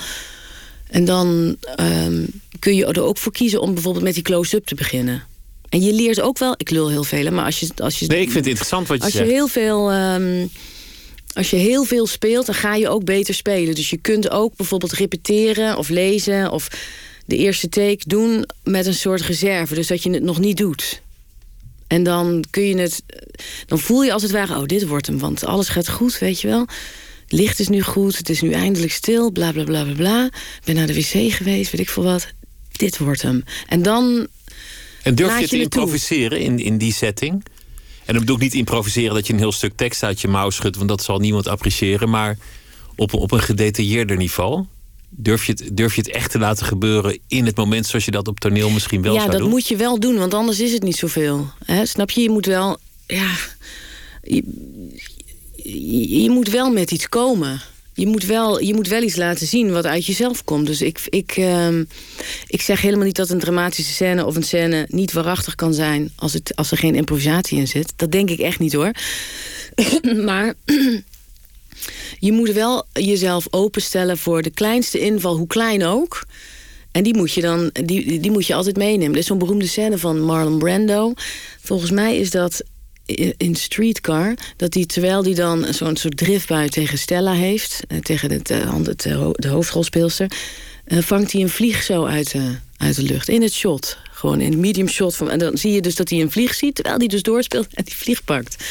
[0.88, 2.26] En dan um,
[2.58, 5.22] kun je er ook voor kiezen om bijvoorbeeld met die close-up te beginnen.
[5.68, 7.68] En je leert ook wel, ik lul heel veel, maar als je.
[7.76, 9.26] Als je nee, ik vind het interessant wat je als zegt.
[9.26, 10.50] Je heel veel, um,
[11.32, 13.74] als je heel veel speelt, dan ga je ook beter spelen.
[13.74, 16.68] Dus je kunt ook bijvoorbeeld repeteren of lezen of
[17.26, 19.74] de eerste take doen met een soort reserve.
[19.74, 21.02] Dus dat je het nog niet doet.
[21.86, 23.02] En dan kun je het.
[23.66, 25.18] Dan voel je als het ware, oh, dit wordt hem.
[25.18, 26.66] Want alles gaat goed, weet je wel.
[27.22, 30.24] Het licht is nu goed, het is nu eindelijk stil, bla bla bla bla bla.
[30.24, 32.26] Ik ben naar de wc geweest, weet ik veel wat.
[32.72, 33.44] Dit wordt hem.
[33.68, 34.26] En dan.
[35.02, 37.44] En durf je te improviseren in, in die setting?
[38.04, 40.50] En dan bedoel ik niet improviseren dat je een heel stuk tekst uit je mouw
[40.50, 42.10] schudt, want dat zal niemand appreciëren.
[42.10, 42.38] Maar
[42.96, 44.64] op, op een gedetailleerder niveau.
[45.08, 48.10] Durf je, het, durf je het echt te laten gebeuren in het moment zoals je
[48.10, 49.38] dat op toneel misschien wel ja, zou doen?
[49.38, 51.50] Ja, dat moet je wel doen, want anders is het niet zoveel.
[51.64, 51.86] Hè?
[51.86, 52.20] Snap je?
[52.20, 52.76] Je moet wel.
[53.06, 53.30] Ja.
[54.22, 54.42] Je,
[55.56, 57.60] je, je moet wel met iets komen.
[57.94, 60.66] Je moet, wel, je moet wel iets laten zien wat uit jezelf komt.
[60.66, 61.78] Dus ik, ik, uh,
[62.46, 66.12] ik zeg helemaal niet dat een dramatische scène of een scène niet waarachtig kan zijn
[66.16, 67.92] als, het, als er geen improvisatie in zit.
[67.96, 68.90] Dat denk ik echt niet hoor.
[70.24, 70.54] maar
[72.26, 76.26] je moet wel jezelf openstellen voor de kleinste inval, hoe klein ook.
[76.92, 79.12] En die moet je dan die, die moet je altijd meenemen.
[79.12, 81.12] Er is zo'n beroemde scène van Marlon Brando.
[81.60, 82.62] Volgens mij is dat
[83.36, 88.48] in Streetcar, dat hij terwijl hij dan zo'n soort driftbui tegen Stella heeft, tegen het,
[88.48, 90.30] het, de hoofdrolspeelster,
[90.86, 93.28] vangt hij een vlieg zo uit de, uit de lucht.
[93.28, 93.98] In het shot.
[94.10, 95.16] Gewoon in medium shot.
[95.16, 97.74] Van, en dan zie je dus dat hij een vlieg ziet, terwijl hij dus doorspeelt
[97.74, 98.64] en die vlieg pakt.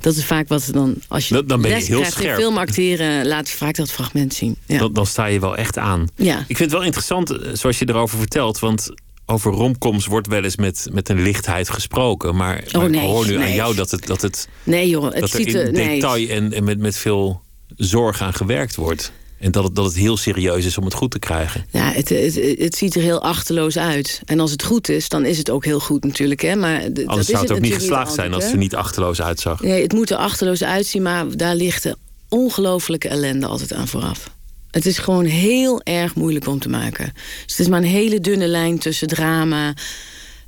[0.00, 2.38] Dat is vaak wat dan, als je, dan, dan ben je les heel krijgt scherp.
[2.38, 4.56] in film acteren, laat je vaak dat fragment zien.
[4.66, 4.78] Ja.
[4.78, 6.08] Dan, dan sta je wel echt aan.
[6.16, 6.38] Ja.
[6.38, 8.90] Ik vind het wel interessant zoals je erover vertelt, want
[9.26, 12.36] over romcoms wordt wel eens met, met een lichtheid gesproken.
[12.36, 13.46] Maar, oh, nee, ik hoor nu nee.
[13.46, 15.88] aan jou dat het, dat het, nee, joh, het dat er ziet in er, nee.
[15.88, 17.40] detail en, en met, met veel
[17.76, 19.12] zorg aan gewerkt wordt.
[19.38, 21.66] En dat het, dat het heel serieus is om het goed te krijgen.
[21.70, 24.22] Ja, het, het, het ziet er heel achterloos uit.
[24.24, 26.40] En als het goed is, dan is het ook heel goed natuurlijk.
[26.40, 26.56] Hè?
[26.56, 29.22] Maar dat Anders is zou het ook niet geslaagd zijn als het er niet achterloos
[29.22, 29.62] uitzag.
[29.62, 31.96] Nee, het moet er achterloos uitzien, maar daar ligt de
[32.28, 34.30] ongelofelijke ellende altijd aan vooraf.
[34.72, 37.12] Het is gewoon heel erg moeilijk om te maken.
[37.14, 39.74] Dus het is maar een hele dunne lijn tussen drama.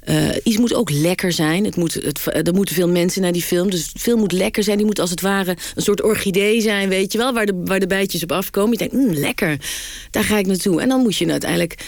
[0.01, 1.65] Eh, iets moet ook lekker zijn.
[1.65, 3.71] Het moet, het, er moeten veel mensen naar die film.
[3.71, 4.77] Dus de film moet lekker zijn.
[4.77, 7.33] Die moet als het ware een soort orchidee zijn, weet je wel.
[7.33, 8.71] Waar de, waar de bijtjes op afkomen.
[8.71, 9.59] Je denkt, mm, lekker.
[10.11, 10.81] Daar ga ik naartoe.
[10.81, 11.85] En dan moet je uiteindelijk...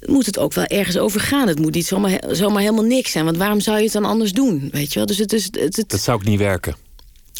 [0.00, 1.48] Moet het ook wel ergens over gaan.
[1.48, 3.24] Het moet niet zomaar, zomaar helemaal niks zijn.
[3.24, 4.68] Want waarom zou je het dan anders doen?
[4.72, 5.06] Weet je wel?
[5.06, 5.44] Dus het is.
[5.44, 6.74] Het, het, Dat zou ook niet werken.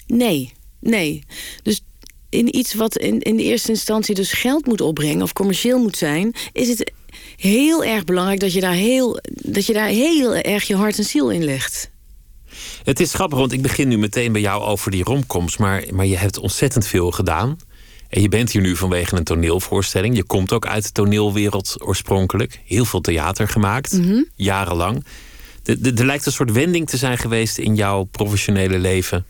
[0.07, 1.25] Nee, nee.
[1.63, 1.83] Dus
[2.31, 5.97] in iets wat in, in de eerste instantie dus geld moet opbrengen of commercieel moet
[5.97, 6.93] zijn, is het
[7.37, 11.05] heel erg belangrijk dat je daar heel, dat je daar heel erg je hart en
[11.05, 11.91] ziel in legt.
[12.85, 15.57] Het is grappig, want ik begin nu meteen bij jou over die romcoms.
[15.57, 17.59] Maar, maar je hebt ontzettend veel gedaan.
[18.09, 20.17] En je bent hier nu vanwege een toneelvoorstelling.
[20.17, 22.61] Je komt ook uit de toneelwereld oorspronkelijk.
[22.65, 24.01] Heel veel theater gemaakt,
[24.35, 25.05] jarenlang.
[25.63, 29.25] De- de- Er lijkt een soort wending te zijn geweest in jouw professionele leven.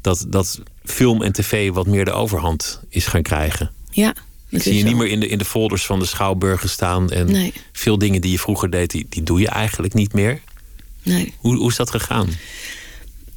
[0.00, 3.70] Dat, dat film en tv wat meer de overhand is gaan krijgen.
[3.90, 4.14] Ja.
[4.50, 7.10] Dat zie je niet meer in de, in de folders van de schouwburgen staan.
[7.10, 7.52] En Nee.
[7.72, 10.40] veel dingen die je vroeger deed, die, die doe je eigenlijk niet meer.
[11.02, 11.34] Nee.
[11.38, 12.28] Hoe, hoe is dat gegaan?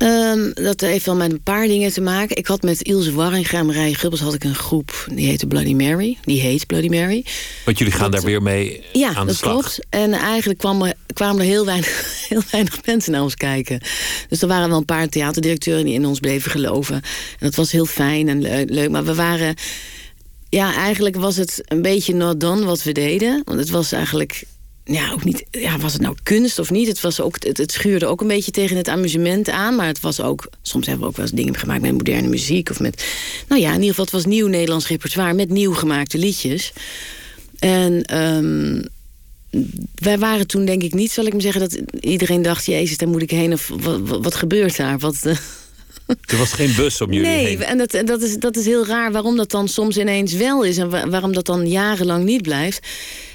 [0.04, 2.36] Ehm, dat heeft wel met een paar dingen te maken.
[2.38, 5.06] Ik had met Ilse Warringa en Marije Gubbels had ik een groep.
[5.14, 6.18] Die heette Bloody Mary.
[6.22, 7.26] Die heet Bloody Mary.
[7.66, 9.52] Want jullie gaan Dat- daar weer mee Ja, aan de dat slag.
[9.52, 9.80] klopt.
[9.90, 13.80] En eigenlijk kwam er, kwamen er heel weinig, heel weinig mensen naar ons kijken.
[14.30, 16.96] Dus er waren wel een paar theaterdirecteuren die in ons bleven geloven.
[16.96, 17.02] En
[17.40, 18.90] dat was heel fijn en le- leuk.
[18.90, 19.56] Maar we waren...
[20.50, 23.42] Ja, eigenlijk was het een beetje not done wat we deden.
[23.46, 24.44] Want het was eigenlijk...
[24.86, 25.46] Ja, ook niet...
[25.52, 26.88] Ja, was het nou kunst of niet?
[26.88, 29.76] Het, was ook, het, het schuurde ook een beetje tegen het amusement aan.
[29.76, 30.50] Maar het was ook...
[30.62, 32.70] Soms hebben we ook wel eens dingen gemaakt met moderne muziek.
[32.70, 33.06] Of met...
[33.48, 35.34] Nou ja, in ieder geval, het was nieuw Nederlands repertoire...
[35.34, 36.74] met nieuw gemaakte liedjes.
[37.60, 38.04] En...
[38.04, 38.82] ehm,
[39.96, 43.10] wij waren toen denk ik niet, zal ik maar zeggen, dat iedereen dacht: Jezus, daar
[43.10, 43.54] moet ik heen.
[43.54, 45.00] Of wat, wat, wat gebeurt daar?
[45.00, 45.38] Wat, eh,
[46.32, 47.64] Er was geen bus om jullie nee, heen.
[47.64, 50.78] en dat, dat, is, dat is heel raar waarom dat dan soms ineens wel is
[50.78, 52.88] en wa- waarom dat dan jarenlang niet blijft.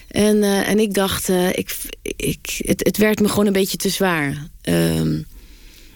[0.09, 3.77] En, eh, en ik dacht, eh, ik, ik, het, het werd me gewoon een beetje
[3.77, 4.49] te zwaar.
[4.62, 5.23] Ehm,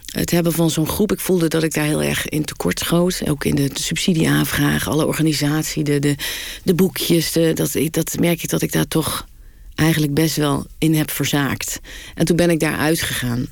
[0.07, 3.23] het hebben van zo'n groep, ik voelde dat ik daar heel erg in tekort schoot.
[3.29, 6.15] Ook in de, subsidieaanvraag, alle organisatie, de, de,
[6.63, 7.33] de boekjes.
[7.33, 9.27] De, dat, dat merk ik dat ik daar toch
[9.75, 11.81] eigenlijk best wel in heb verzaakt.
[12.15, 13.47] En toen ben ik daar uitgegaan.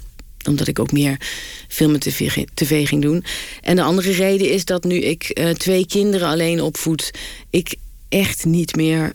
[0.49, 1.21] Omdat ik ook meer
[1.69, 3.25] film en tv, tv ging doen.
[3.61, 7.11] En de andere reden is dat nu ik eh, twee kinderen alleen opvoed...
[7.51, 7.75] ik
[8.09, 9.13] echt niet meer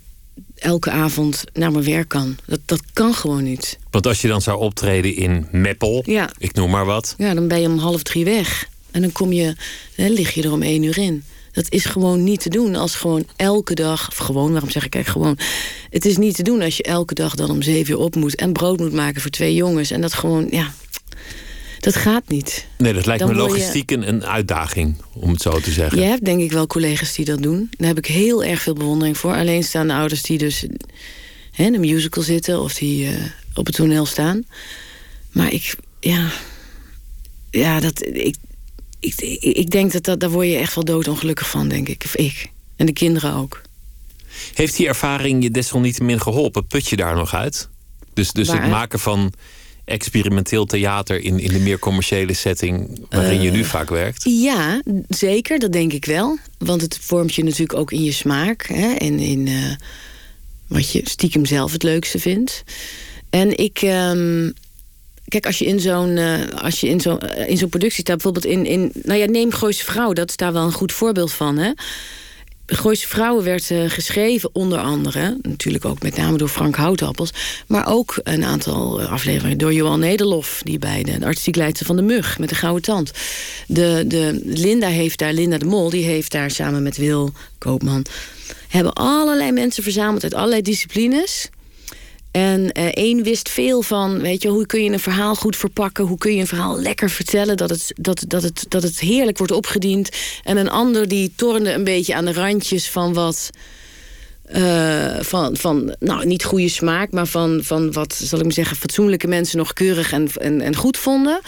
[0.56, 2.38] elke avond naar mijn werk kan.
[2.46, 3.78] Dat, dat kan gewoon niet.
[3.92, 6.30] Want als je dan zou optreden in Meppel, Ja.
[6.38, 7.16] ik noem maar wat.
[7.18, 8.68] Ja, dan ben je om half drie weg.
[8.92, 9.56] En dan kom je,
[9.96, 11.24] hè, lig je er om één uur in.
[11.52, 14.08] Dat is gewoon niet te doen als gewoon elke dag...
[14.10, 15.48] Of gewoon, waarom zeg ik eigenlijk gewoon...
[15.90, 18.36] Het is niet te doen als je elke dag dan om zeven uur op moet...
[18.36, 19.92] en brood moet maken voor twee jongens.
[19.92, 20.74] En dat gewoon, ja...
[21.86, 22.68] Dat gaat niet.
[22.78, 26.00] Nee, dat lijkt Dan me word je- logistiek een, uitdaging, om het zo te zeggen.
[26.00, 27.70] Je hebt denk ik wel collega's die dat doen.
[27.78, 29.34] Daar heb ik heel erg veel bewondering voor.
[29.34, 30.66] Alleenstaande ouders die dus
[31.52, 32.62] hè, in een musical zitten...
[32.62, 33.14] of die eh,
[33.54, 34.44] op het toneel staan.
[35.32, 36.32] Maar ik, ja...
[37.52, 38.06] Ja, dat...
[38.06, 38.36] Ik,
[39.00, 42.02] ik, ik, denk dat, dat daar word je echt wel doodongelukkig van, denk ik.
[42.06, 42.50] Of ik.
[42.76, 43.62] En de kinderen ook.
[44.54, 46.68] Heeft die ervaring je desalniettemin geholpen?
[46.68, 47.70] Put je daar nog uit?
[48.14, 49.34] Dus, dus het maken van
[49.86, 53.66] experimenteel theater in, in de meer commerciële setting waarin je nu Eh.
[53.66, 54.24] vaak werkt?
[54.24, 56.38] Ja, zeker, dat denk ik wel.
[56.58, 58.66] Want het vormt je natuurlijk ook in je smaak.
[58.68, 59.54] Hè, en in eh,
[60.68, 62.64] wat je stiekem zelf het leukste vindt.
[63.30, 63.82] En ik...
[63.82, 64.50] ehm,
[65.28, 68.46] Kijk, als je in zo'n eh, als je in zo'n in zo'n productie staat, bijvoorbeeld
[68.46, 68.92] in, in.
[69.04, 71.58] Nou ja, neem Gooise Vrouw, dat is daar wel een goed voorbeeld van.
[71.58, 71.72] Hè?
[72.66, 77.34] Gooise Vrouwen werd eh, geschreven onder andere, natuurlijk ook met name door Frank Houtappels,
[77.68, 81.96] maar ook een aantal eh, afleveringen door Johan Nederlof, die bij de, artistiek leidster van
[81.96, 83.12] de Mug met de gouden tand.
[83.68, 88.06] De, de Linda heeft daar, Linda de Mol, die heeft daar samen met Wil Koopman,
[88.68, 91.50] hebben allerlei mensen verzameld uit allerlei disciplines.
[92.36, 96.06] En eh, één wist veel van, weet je, hoe kun je een verhaal goed verpakken?
[96.06, 99.38] Hoe kun je een verhaal lekker vertellen dat het, dat, dat het, dat het heerlijk
[99.38, 100.10] wordt opgediend?
[100.44, 103.50] En een ander die tornde een beetje aan de randjes van wat.
[104.46, 108.78] eh, van, van, nou, niet goede smaak, maar van, van wat, zal ik maar zeggen,
[108.78, 111.40] fatsoenlijke mensen nog keurig en, en, en goed vonden.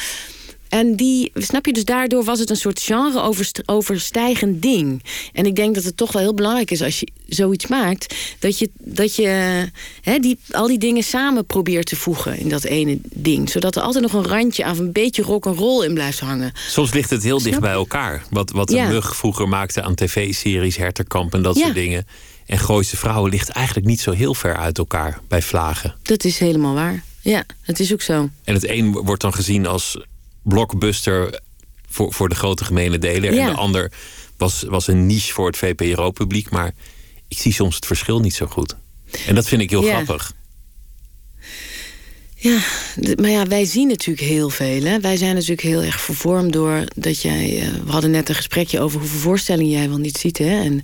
[0.70, 5.04] En die, snap je, dus daardoor was het een soort genre-overstijgend ding.
[5.34, 8.60] En ik denk dat het toch wel heel belangrijk is als je zoiets maakt, dat
[8.60, 9.28] je, dat je
[10.02, 13.50] hè, die, al die dingen samen probeert te voegen in dat ene ding.
[13.50, 16.52] Zodat er altijd nog een randje aan een beetje rock'n'roll in blijft hangen.
[16.70, 18.24] Soms ligt het heel dicht bij elkaar.
[18.30, 18.88] Wat, wat Ja.
[18.88, 21.64] de mug vroeger maakte aan tv-series, Herterkamp en dat Ja.
[21.64, 22.08] soort dingen.
[22.46, 25.96] En Gooise Vrouwen ligt eigenlijk niet zo heel ver uit elkaar bij Vlagen.
[26.02, 27.04] Dat is helemaal waar.
[27.22, 28.30] Ja, het is ook zo.
[28.44, 29.98] En het een wordt dan gezien als
[30.48, 31.40] blockbuster
[31.90, 33.34] voor, voor de grote gemene deler.
[33.34, 33.48] Ja.
[33.48, 33.92] En de ander
[34.38, 36.50] was, was een niche voor het VPRO-publiek.
[36.50, 36.74] Maar
[37.28, 38.76] ik zie soms het verschil niet zo goed.
[39.28, 39.94] En dat vind ik heel Ja.
[40.04, 40.34] grappig.
[42.40, 42.60] Ja,
[43.22, 44.84] maar ja, wij zien natuurlijk heel veel.
[44.84, 45.00] Hè?
[45.00, 47.62] Wij zijn natuurlijk heel erg vervormd door dat jij.
[47.62, 50.38] eh, we hadden net een gesprekje over hoeveel voorstellingen jij wel niet ziet.
[50.38, 50.62] Hè?
[50.64, 50.84] En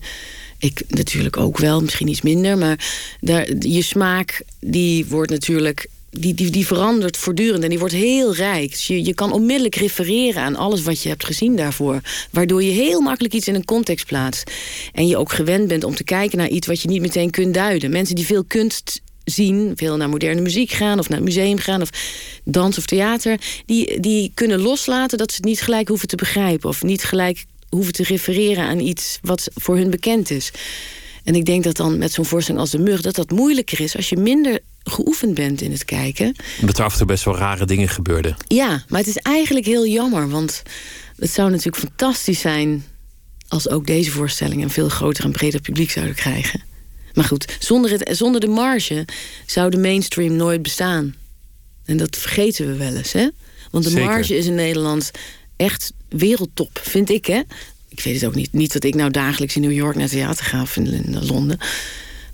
[0.58, 2.58] ik natuurlijk ook wel, misschien iets minder.
[2.58, 2.86] Maar
[3.20, 5.88] daar, je smaak, die wordt natuurlijk.
[6.20, 8.72] Die, die, die verandert voortdurend en die wordt heel rijk.
[8.72, 12.02] Dus je, je kan onmiddellijk refereren aan alles wat je hebt gezien daarvoor.
[12.32, 14.52] Waardoor je heel makkelijk iets in een context plaatst.
[14.92, 17.54] En je ook gewend bent om te kijken naar iets wat je niet meteen kunt
[17.54, 17.92] duiden.
[17.92, 21.82] Mensen die veel kunst zien, veel naar moderne muziek gaan of naar het museum gaan
[21.82, 21.90] of
[22.44, 26.70] dans of theater, die, die kunnen loslaten dat ze het niet gelijk hoeven te begrijpen
[26.70, 30.52] of niet gelijk hoeven te refereren aan iets wat voor hun bekend is.
[31.24, 33.96] En ik denk dat dan met zo'n voorstelling als de mug dat dat moeilijker is
[33.96, 36.36] als je minder geoefend bent in het kijken.
[36.60, 38.36] Omdat er af en toe best wel rare dingen gebeurden.
[38.48, 40.64] Ja, maar het is eigenlijk heel jammer, want
[41.16, 42.86] het zou natuurlijk fantastisch zijn
[43.48, 46.64] als ook deze voorstellingen een veel groter en breder publiek zouden krijgen.
[47.14, 49.08] Maar goed, zonder, het, zonder de marge
[49.46, 51.16] zou de mainstream nooit bestaan.
[51.86, 53.30] En dat vergeten we wel eens, hè?
[53.72, 54.06] Want de Zeker.
[54.06, 55.12] marge is in Nederland
[55.56, 57.42] echt wereldtop, vind ik, hè?
[57.90, 58.54] Ik weet het ook niet.
[58.54, 61.58] Niet dat ik nou dagelijks in New York naar theater ga of in, in Londen.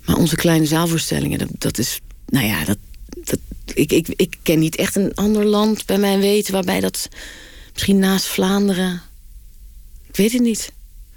[0.04, 2.00] Maar onze kleine zaalvoorstellingen, dat, dat is...
[2.30, 2.78] Nou ja, dat,
[3.24, 3.38] dat,
[3.74, 6.52] ik, ik, ik ken niet echt een ander land bij mijn weten...
[6.52, 7.08] waarbij dat
[7.72, 9.02] misschien naast Vlaanderen...
[10.08, 10.72] Ik weet het niet.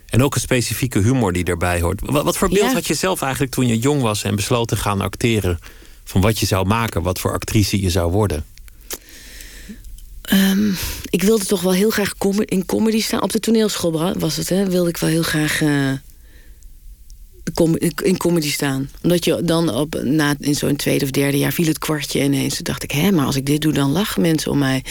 [0.10, 2.02] En ook een specifieke humor die erbij hoort.
[2.06, 2.74] Wat, wat voor beeld Ja.
[2.74, 5.60] had je zelf eigenlijk toen je jong was en besloot te gaan acteren?
[6.04, 8.46] Van wat je zou maken, wat voor actrice je zou worden?
[10.22, 10.72] Ehm,
[11.10, 12.14] ik wilde toch wel heel graag
[12.46, 13.22] in comedy staan.
[13.22, 14.70] Op de toneelschool was het, hè?
[14.70, 15.92] Wilde ik wel heel graag eh,
[18.04, 18.90] in comedy staan.
[19.02, 22.56] Omdat je dan op, na, in zo'n tweede of derde jaar viel het kwartje ineens.
[22.56, 24.84] Toen dacht ik, hè, maar als ik dit doe, dan lachen mensen om mij.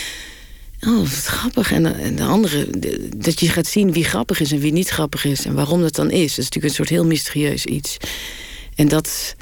[0.86, 1.72] Oh, wat grappig.
[1.72, 4.88] En, en de andere, de- dat je gaat zien wie grappig is en wie niet
[4.88, 5.44] grappig is.
[5.44, 6.20] En waarom dat dan is.
[6.20, 7.96] Dat is natuurlijk een soort heel mysterieus iets.
[8.74, 9.34] En dat,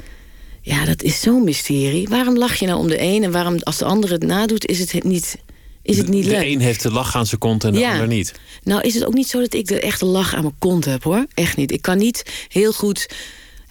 [0.61, 2.07] ja, dat is zo'n mysterie.
[2.07, 4.79] Waarom lach je nou om de een en waarom als de andere het nadoet, is
[4.79, 5.37] het niet,
[5.91, 6.45] is het niet de leuk?
[6.45, 7.91] een heeft de lach aan zijn kont en de Ja.
[7.91, 8.33] ander niet.
[8.63, 11.03] Nou is het ook niet zo dat ik de echte lach aan mijn kont heb
[11.03, 11.25] hoor.
[11.33, 11.71] Echt niet.
[11.71, 13.07] Ik kan niet heel goed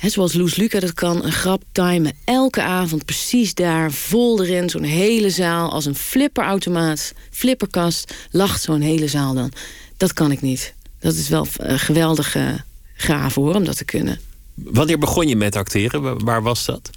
[0.00, 2.12] Hè, zoals Loes Luca dat kan, een grap timen.
[2.24, 5.70] Elke avond precies daar, vol erin, zo'n hele zaal.
[5.70, 9.52] Als een flipperautomaat, flipperkast, lacht zo'n hele zaal dan.
[9.96, 10.74] Dat kan ik niet.
[11.00, 12.60] Dat is wel een geweldige
[12.94, 14.20] gave hoor, om dat te kunnen.
[14.54, 16.24] Wanneer begon je met acteren?
[16.24, 16.90] Waar was dat?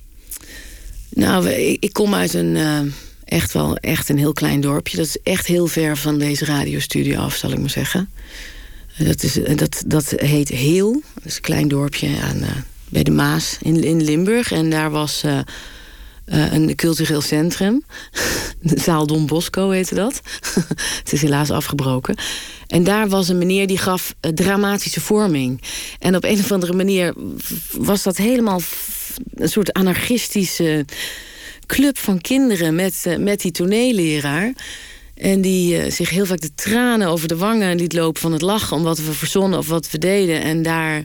[1.10, 2.80] Nou, ik kom uit een uh,
[3.26, 4.98] echt wel echt een heel klein dorpje.
[4.98, 8.10] Dat is echt heel ver van deze radiostudio af, zal ik maar zeggen.
[8.98, 11.02] Dat, is, dat, dat heet Heel.
[11.14, 12.50] Dat is een klein dorpje aan, uh,
[12.90, 14.52] bij de Maas in, in Limburg.
[14.52, 15.40] En daar was uh,
[16.26, 17.84] een cultureel centrum.
[18.62, 20.22] De zaal Don Bosco heette dat.
[21.04, 22.16] Het is helaas afgebroken.
[22.68, 25.62] En daar was een meneer die gaf dramatische vorming.
[26.00, 27.14] En op een of andere manier
[27.72, 28.62] was dat helemaal
[29.36, 30.86] een soort anarchistische
[31.66, 34.54] club van kinderen met, uh, met die toneelleraar.
[35.16, 38.42] En die uh, zich heel vaak de tranen over de wangen liet lopen van het
[38.42, 40.42] lachen om wat we verzonnen of wat we deden.
[40.42, 41.04] En daar,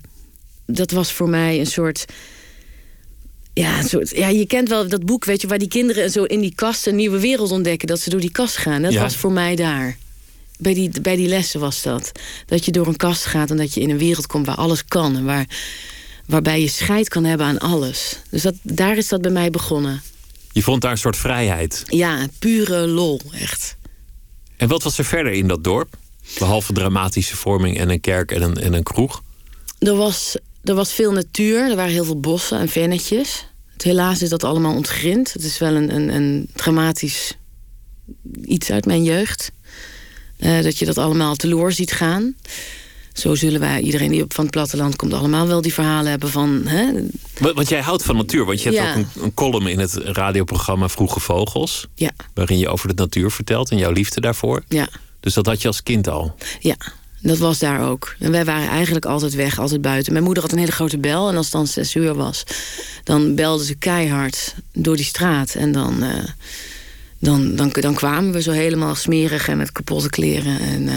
[0.66, 2.05] dat was voor mij een soort.
[3.53, 6.25] Ja, een soort, ja, je kent wel dat boek, weet je, waar die kinderen zo
[6.25, 7.88] in die kast een nieuwe wereld ontdekken.
[7.88, 8.83] Dat ze door die kast gaan.
[8.83, 9.01] Dat Ja.
[9.01, 9.97] was voor mij daar.
[10.59, 12.12] Bij die, bij die lessen was dat.
[12.47, 14.85] Dat je door een kast gaat en dat je in een wereld komt waar alles
[14.85, 15.16] kan.
[15.16, 15.47] En waar,
[16.27, 18.18] waarbij je scheid kan hebben aan alles.
[18.31, 20.03] Dus dat, daar is dat bij mij begonnen.
[20.59, 21.85] Je vond daar een soort vrijheid.
[21.87, 23.77] Ja, pure lol, echt.
[24.57, 25.97] En wat was er verder in dat dorp?
[26.38, 29.23] Behalve dramatische vorming en een kerk en een, en een kroeg.
[29.79, 33.47] Er was, er was veel natuur, er waren heel veel bossen en vennetjes.
[33.77, 35.33] Helaas is dat allemaal ontgrind.
[35.33, 37.37] Het is wel een, een, een dramatisch
[38.44, 39.53] iets uit mijn jeugd.
[40.37, 42.35] Eh, dat je dat allemaal teloor ziet gaan.
[43.18, 46.31] Zo zullen wij, iedereen die op van het platteland komt, allemaal wel die verhalen hebben
[46.31, 46.62] van.
[46.66, 46.92] Hè?
[47.38, 48.90] Wa- Want jij houdt van natuur, want je hebt Ja.
[48.90, 51.87] ook een, een column in het radioprogramma Vroege Vogels.
[51.94, 54.62] Ja, Waarin je over de natuur vertelt en jouw liefde daarvoor.
[54.68, 54.88] ja,
[55.20, 56.35] Dus dat had je als kind al.
[56.61, 56.76] ja.
[57.20, 58.14] Dat was daar ook.
[58.18, 60.12] En wij waren eigenlijk altijd weg, altijd buiten.
[60.12, 61.28] Mijn moeder had een hele grote bel.
[61.28, 62.44] En als het dan zes uur was,
[63.04, 65.54] dan belde ze keihard door die straat.
[65.54, 66.24] En dan, eh,
[67.18, 70.61] dan, dan, dan kwamen we zo helemaal smerig en met kapotte kleren.
[70.61, 70.94] En eh,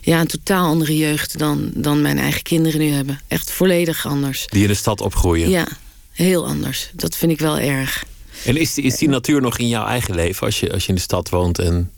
[0.00, 3.20] ja, een totaal andere jeugd dan, dan mijn eigen kinderen nu hebben.
[3.28, 4.46] Echt volledig anders.
[4.46, 5.50] Die in de stad opgroeien.
[5.50, 5.68] Ja,
[6.12, 6.90] heel anders.
[6.94, 8.04] Dat vind ik wel erg.
[8.44, 10.88] En is die, is die natuur nog in jouw eigen leven als je, als je
[10.88, 11.90] in de stad woont en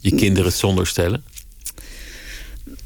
[0.00, 1.24] je kinderen het zonder stellen?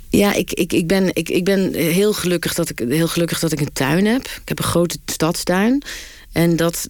[0.09, 3.53] Ja, ik, ik, ik, ben, ik, ik ben heel gelukkig, dat ik, heel gelukkig dat
[3.53, 4.25] ik een tuin heb.
[4.25, 5.83] Ik heb een grote stadstuin.
[6.33, 6.88] En dat,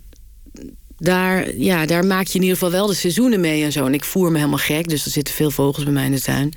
[1.01, 3.87] daar, ja, daar maak je in ieder geval wel de seizoenen mee en zo.
[3.87, 6.21] En ik voer me helemaal gek, dus er zitten veel vogels bij mij in de
[6.21, 6.53] tuin.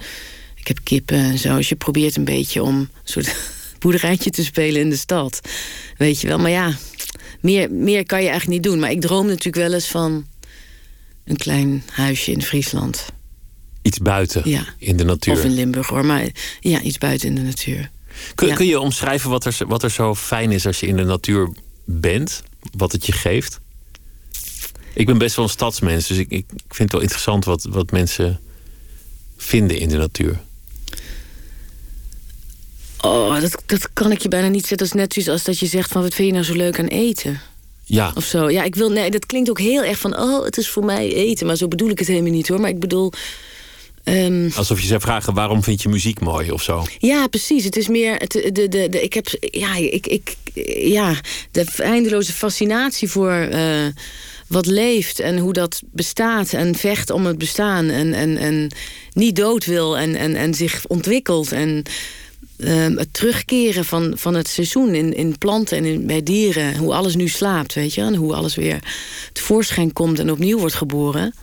[0.55, 1.55] Ik heb kippen en zo.
[1.55, 3.35] Dus je probeert een beetje om een soort
[3.79, 5.39] boerderijtje te spelen in de stad.
[5.97, 6.77] Weet je wel, maar ja,
[7.41, 8.79] meer, meer kan je eigenlijk niet doen.
[8.79, 10.25] Maar ik droom natuurlijk wel eens van
[11.25, 13.05] een klein huisje in Friesland.
[13.81, 14.65] Iets buiten Ja.
[14.77, 15.33] in de natuur.
[15.33, 16.27] Of in Limburg hoor, maar
[16.59, 17.89] ja, iets buiten in de natuur.
[18.35, 18.55] kun, ja.
[18.55, 21.49] kun je omschrijven wat er, wat er zo fijn is als je in de natuur
[21.85, 22.43] bent?
[22.77, 23.59] Wat het je geeft?
[24.93, 27.91] Ik ben best wel een stadsmens, dus ik, ik vind het wel interessant wat, wat
[27.91, 28.39] mensen
[29.37, 30.39] vinden in de natuur.
[33.01, 34.77] Oh, dat, dat kan ik je bijna niet zeggen.
[34.77, 36.01] Dat is net zoiets als dat je zegt van...
[36.01, 37.41] wat vind je nou zo leuk aan eten?
[37.85, 38.49] Ja, Of zo.
[38.49, 38.89] Ja, ik wil...
[38.89, 40.17] Nee, dat klinkt ook heel erg van...
[40.19, 41.47] oh, het is voor mij eten.
[41.47, 42.59] Maar zo bedoel ik het helemaal niet, hoor.
[42.59, 43.11] Maar ik bedoel...
[44.03, 46.85] ehm, alsof je zou vragen waarom vind je muziek mooi of zo.
[46.99, 47.63] ja, precies.
[47.63, 48.15] Het is meer...
[48.15, 49.27] Het, de, de, de, ik heb...
[49.39, 50.35] Ja, ik, ik,
[50.83, 51.15] ja,
[51.51, 53.31] de eindeloze fascinatie voor...
[53.31, 53.85] eh,
[54.53, 58.71] wat leeft en hoe dat bestaat en vecht om het bestaan en, en, en
[59.13, 61.83] niet dood wil en, en, en zich ontwikkelt en
[62.57, 66.93] ehm, het terugkeren van, van het seizoen in, in planten en in, bij dieren, hoe
[66.93, 68.79] alles nu slaapt, weet je, en hoe alles weer
[69.33, 71.33] tevoorschijn komt en opnieuw wordt geboren.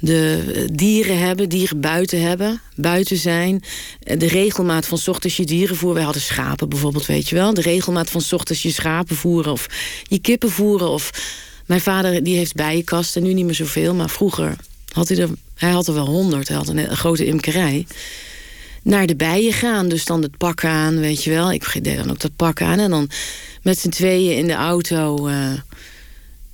[0.00, 3.62] De dieren hebben, dieren buiten hebben, buiten zijn.
[3.98, 5.96] De regelmaat van ochtends je dieren voeren.
[5.96, 7.54] Wij hadden schapen bijvoorbeeld, weet je wel.
[7.54, 9.66] De regelmaat van ochtends je schapen voeren of
[10.02, 10.88] je kippen voeren.
[10.88, 11.10] Of
[11.66, 14.56] mijn vader die heeft bijenkasten, nu niet meer zoveel, maar vroeger
[14.96, 16.48] had hij er, hij had er wel honderd.
[16.48, 17.86] Hij had een, grote imkerij.
[18.82, 21.52] Naar de bijen gaan, dus dan het pak aan, weet je wel.
[21.52, 23.10] Ik deed dan ook dat pak aan en dan
[23.62, 25.26] met z'n tweeën in de auto.
[25.26, 25.52] eh,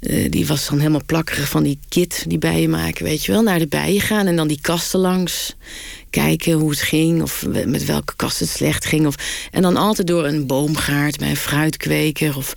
[0.01, 3.42] eh, die was dan helemaal plakkerig van die kit, die bijen maken, weet je wel.
[3.42, 5.55] Naar de bijen gaan en dan die kasten langs.
[6.11, 9.07] Kijken hoe het ging, of met welke kast het slecht ging.
[9.07, 9.14] Of,
[9.51, 12.37] en dan altijd door een boomgaard bij een fruitkweker.
[12.37, 12.53] Of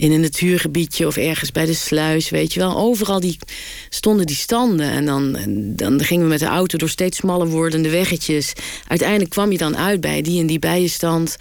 [0.00, 2.76] in een natuurgebiedje of ergens bij de sluis, weet je wel.
[2.76, 3.38] Overal die,
[3.88, 4.90] stonden die standen.
[4.90, 5.36] En dan,
[5.76, 8.52] dan gingen we met de auto door steeds smaller wordende weggetjes.
[8.88, 11.36] Uiteindelijk kwam je dan uit bij die en die bijenstand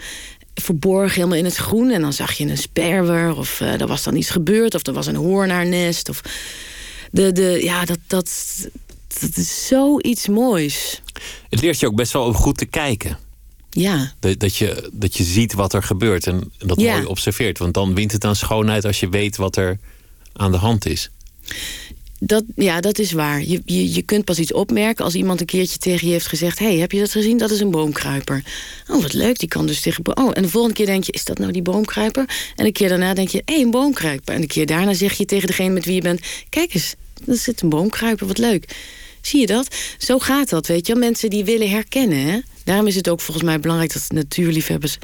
[0.55, 1.89] verborgen helemaal in het groen.
[1.89, 4.93] En dan zag je een sperwer, of eh, er was dan iets gebeurd, of er
[4.93, 6.09] was een hoornaarnest.
[6.09, 6.21] Of
[7.11, 8.29] de, de, ja, dat, dat,
[9.19, 11.01] dat is zoiets moois.
[11.49, 13.17] Het leert je ook best wel om goed te kijken.
[13.69, 14.13] Ja.
[14.19, 16.93] Dat, dat, je, dat je ziet wat er gebeurt en dat Ja.
[16.93, 17.57] mooi observeert.
[17.57, 19.79] Want dan wint het aan schoonheid als je weet wat er
[20.33, 21.09] aan de hand is.
[22.19, 23.43] Dat, ja, dat is waar.
[23.43, 26.59] Je, je, je kunt pas iets opmerken als iemand een keertje tegen je heeft gezegd:
[26.59, 27.37] hey, heb je dat gezien?
[27.37, 28.43] Dat is een boomkruiper.
[28.87, 30.17] Oh, wat leuk, die kan dus tegen.
[30.17, 32.25] Oh, en de volgende keer denk je: is dat nou die boomkruiper?
[32.55, 34.33] En een keer daarna denk je: hé, hey, een boomkruiper.
[34.33, 36.95] En een keer daarna zeg je tegen degene met wie je bent: kijk eens,
[37.27, 38.75] er zit een boomkruiper, wat leuk.
[39.21, 39.75] Zie je dat?
[39.97, 40.95] Zo gaat dat, weet je.
[40.95, 42.25] Mensen die willen herkennen.
[42.25, 42.39] Hè?
[42.63, 44.97] Daarom is het ook volgens mij belangrijk dat natuurliefhebbers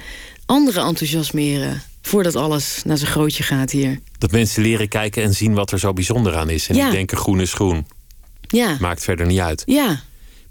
[0.45, 1.81] anderen enthousiasmeren.
[2.01, 3.99] Voordat alles naar zijn grootje gaat hier.
[4.17, 6.67] Dat mensen leren kijken en zien wat er zo bijzonder aan is.
[6.67, 6.83] En Ja.
[6.83, 7.87] die denken groen is groen.
[8.47, 9.63] Ja, Maakt verder niet uit.
[9.65, 10.03] ja.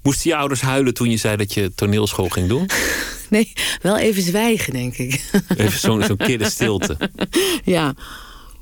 [0.03, 2.69] Moesten je ouders huilen toen je zei dat je toneelschool ging doen?
[3.29, 5.21] Nee, wel even zwijgen, denk ik.
[5.57, 6.97] Even zo'n zo'n kille stilte.
[7.63, 7.93] Ja.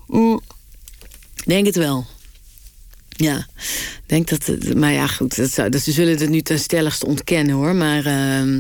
[0.07, 0.41] Mm,
[1.45, 2.05] denk het wel.
[3.15, 3.47] Ja.
[4.05, 4.45] Denk dat.
[4.45, 5.35] het- Maar ja, goed.
[5.35, 7.75] Dat zou, ze zullen het nu ten stelligste ontkennen hoor.
[7.75, 8.05] Maar.
[8.05, 8.59] ehm,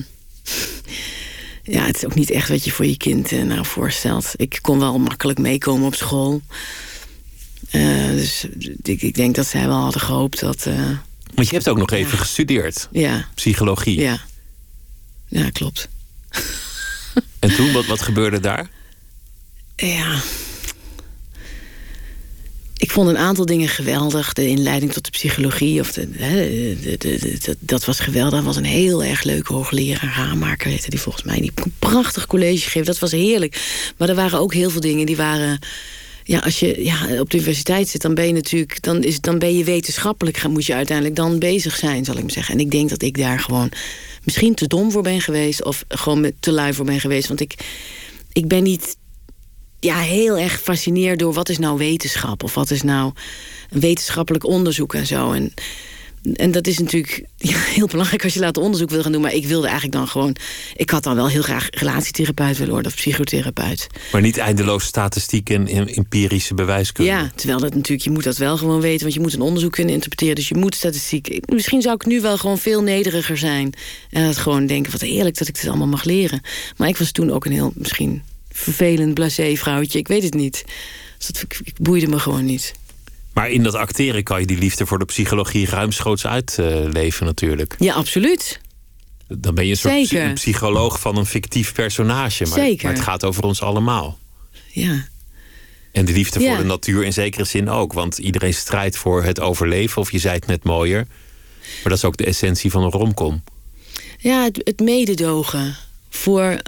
[1.63, 4.31] ja, het is ook niet echt wat je voor je kind eh, nou voorstelt.
[4.35, 6.41] Ik kon wel makkelijk meekomen op school.
[7.69, 8.45] Eh, dus
[8.83, 10.65] ik, ik denk dat zij wel hadden gehoopt dat.
[10.65, 10.89] eh,
[11.33, 12.87] Want je hebt ook nog even gestudeerd.
[12.91, 13.99] ja, Psychologie.
[13.99, 14.21] ja.
[15.27, 15.87] Ja, klopt.
[17.39, 18.69] En toen, wat, wat gebeurde daar?
[19.75, 20.19] Ja.
[22.93, 24.33] Vond een aantal dingen geweldig.
[24.33, 25.79] De inleiding tot de psychologie.
[25.79, 26.09] Of de,
[26.97, 28.33] de- dat- was geweldig.
[28.33, 30.05] Dat was een heel erg leuke hoogleraar.
[30.09, 31.39] Haamaker heette die volgens mij.
[31.39, 32.85] Die prachtig college gegeven.
[32.85, 33.83] Dat was heerlijk.
[33.97, 35.59] Maar er waren ook heel veel dingen die waren...
[36.23, 38.81] Ja, als je ja, op de universiteit zit, dan ben je natuurlijk...
[38.81, 42.31] dan, is, dan ben je wetenschappelijk, moet je uiteindelijk dan bezig zijn, zal ik maar
[42.31, 42.53] zeggen.
[42.53, 43.71] En ik denk dat ik daar gewoon
[44.23, 45.63] misschien te dom voor ben geweest...
[45.63, 47.27] of gewoon te lui voor ben geweest.
[47.27, 47.55] Want ik,
[48.33, 48.95] ik ben niet
[49.83, 53.11] ja, heel erg gefascineerd door wat is nou wetenschap of wat is nou
[53.69, 55.31] een wetenschappelijk onderzoek en zo.
[55.31, 55.53] En,
[56.33, 59.21] en dat is natuurlijk ja, heel belangrijk als je later onderzoek wil gaan doen.
[59.21, 60.35] Maar ik wilde eigenlijk dan gewoon.
[60.75, 63.87] Ik had dan wel heel graag relatietherapeut willen worden of psychotherapeut.
[64.11, 67.11] Maar niet eindeloos statistiek en empirische bewijskunde.
[67.11, 69.71] Ja, terwijl dat natuurlijk, je moet dat wel gewoon weten, want je moet een onderzoek
[69.71, 70.35] kunnen interpreteren.
[70.35, 71.51] Dus je moet statistiek.
[71.53, 73.73] Misschien zou ik nu wel gewoon veel nederiger zijn.
[74.09, 76.41] En het gewoon denken, wat heerlijk dat ik dit allemaal mag leren.
[76.77, 79.99] Maar ik was toen ook een heel misschien vervelend blasé vrouwtje.
[79.99, 80.63] Ik weet het niet.
[81.17, 82.73] Dus dat ik, ik boeide me gewoon niet.
[83.33, 87.75] Maar in dat acteren kan je die liefde voor de psychologie ruimschoots uitleven natuurlijk.
[87.79, 88.59] Ja, absoluut.
[89.27, 90.33] Dan ben je een soort Zeker.
[90.33, 92.43] psycholoog van een fictief personage.
[92.45, 92.85] Maar, Zeker.
[92.85, 94.19] maar het gaat over ons allemaal.
[94.71, 95.07] Ja.
[95.91, 96.47] En de liefde Ja.
[96.49, 97.93] voor de natuur in zekere zin ook.
[97.93, 100.01] Want iedereen strijdt voor het overleven.
[100.01, 101.07] Of je zei het net mooier.
[101.61, 103.43] Maar dat is ook de essentie van een romcom.
[104.17, 105.75] Ja, het, het mededogen
[106.09, 106.61] voor,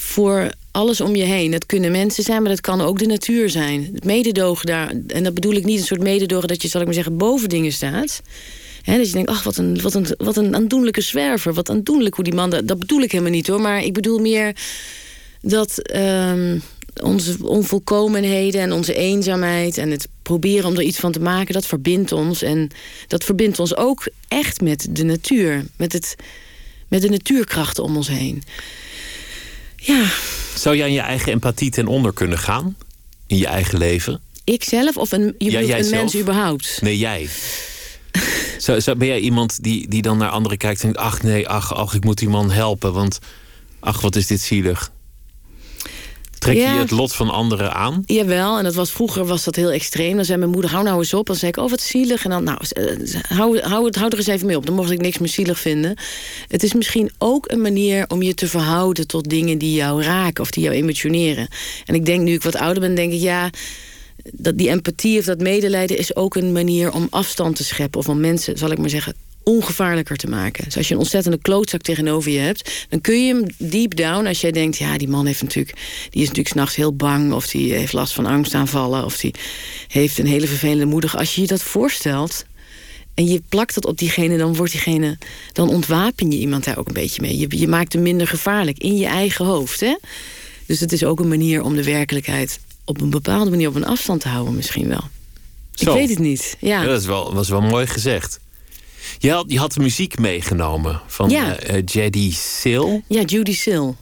[0.00, 1.50] voor alles om je heen.
[1.50, 3.90] Dat kunnen mensen zijn, maar dat kan ook de natuur zijn.
[3.94, 6.86] Het mededogen daar, en dat bedoel ik niet een soort mededogen dat je, zal ik
[6.86, 8.22] maar zeggen, boven dingen staat.
[8.82, 11.54] Hè, dat je denkt, ach, wat een, wat, een, wat een aandoenlijke zwerver.
[11.54, 12.50] Wat aandoenlijk hoe die man...
[12.50, 13.60] Dat, dat bedoel ik helemaal niet hoor.
[13.60, 14.56] Maar ik bedoel meer
[15.40, 16.58] dat ehm,
[17.02, 19.78] onze onvolkomenheden en onze eenzaamheid...
[19.78, 22.42] en het proberen om er iets van te maken, dat verbindt ons.
[22.42, 22.70] En
[23.06, 25.64] dat verbindt ons ook echt met de natuur.
[25.76, 26.16] Met, het,
[26.88, 28.42] met de natuurkrachten om ons heen.
[29.80, 30.04] Ja,
[30.54, 32.76] Zou jij aan je eigen empathie ten onder kunnen gaan?
[33.26, 34.20] In je eigen leven?
[34.44, 36.78] ik zelf of een, je Ja, een mens überhaupt?
[36.82, 37.28] Nee, jij.
[38.58, 41.08] Zo, zo, ben jij iemand die, die dan naar anderen kijkt en denkt...
[41.08, 43.18] ach nee, ach, ach, ik moet die man helpen, want...
[43.80, 44.90] ach, wat is dit zielig.
[46.40, 46.78] Trek je Ja.
[46.78, 48.02] het lot van anderen aan?
[48.06, 50.16] Jawel, en dat was, vroeger was dat heel extreem.
[50.16, 51.26] Dan zei mijn moeder, hou nou eens op.
[51.26, 52.24] Dan zei ik, oh wat zielig.
[52.24, 52.84] En dan, nou, eh,
[53.22, 54.66] hou, hou, het- hou er eens even mee op.
[54.66, 55.96] Dan mocht ik niks meer zielig vinden.
[56.48, 59.06] Het is misschien ook een manier om je te verhouden...
[59.06, 61.48] tot dingen die jou raken of die jou emotioneren.
[61.84, 63.50] En ik denk, nu ik wat ouder ben, denk ik, ja...
[64.32, 68.00] Dat die empathie of dat medelijden is ook een manier om afstand te scheppen.
[68.00, 69.14] Of om mensen, zal ik maar zeggen,
[69.50, 70.64] ongevaarlijker te maken.
[70.64, 72.86] Dus als je een ontzettende klootzak tegenover je hebt...
[72.88, 74.76] dan kun je hem deep down, als jij denkt...
[74.76, 75.76] ja, die man heeft natuurlijk,
[76.10, 77.32] die is natuurlijk s'nachts heel bang...
[77.32, 79.04] of die heeft last van angstaanvallen...
[79.04, 79.34] of die
[79.88, 81.16] heeft een hele vervelende moeder.
[81.16, 82.44] Als je je dat voorstelt
[83.14, 84.36] en je plakt dat op diegene...
[84.36, 85.18] dan wordt diegene,
[85.52, 87.38] dan ontwapen je iemand daar ook een beetje mee.
[87.38, 89.96] Je, je maakt hem minder gevaarlijk in je eigen hoofd, hè?
[90.66, 92.60] Dus het is ook een manier om de werkelijkheid...
[92.84, 95.04] op een bepaalde manier op een afstand te houden misschien wel.
[95.74, 95.90] Zo.
[95.90, 96.82] Ik weet het niet, ja.
[96.82, 98.40] Ja, dat is wel, was wel mooi gezegd.
[99.18, 101.56] Je had, je had de muziek meegenomen van Ja.
[101.56, 102.88] eh, eh, Jedi Sil.
[103.08, 103.94] Ja, Judy Sill.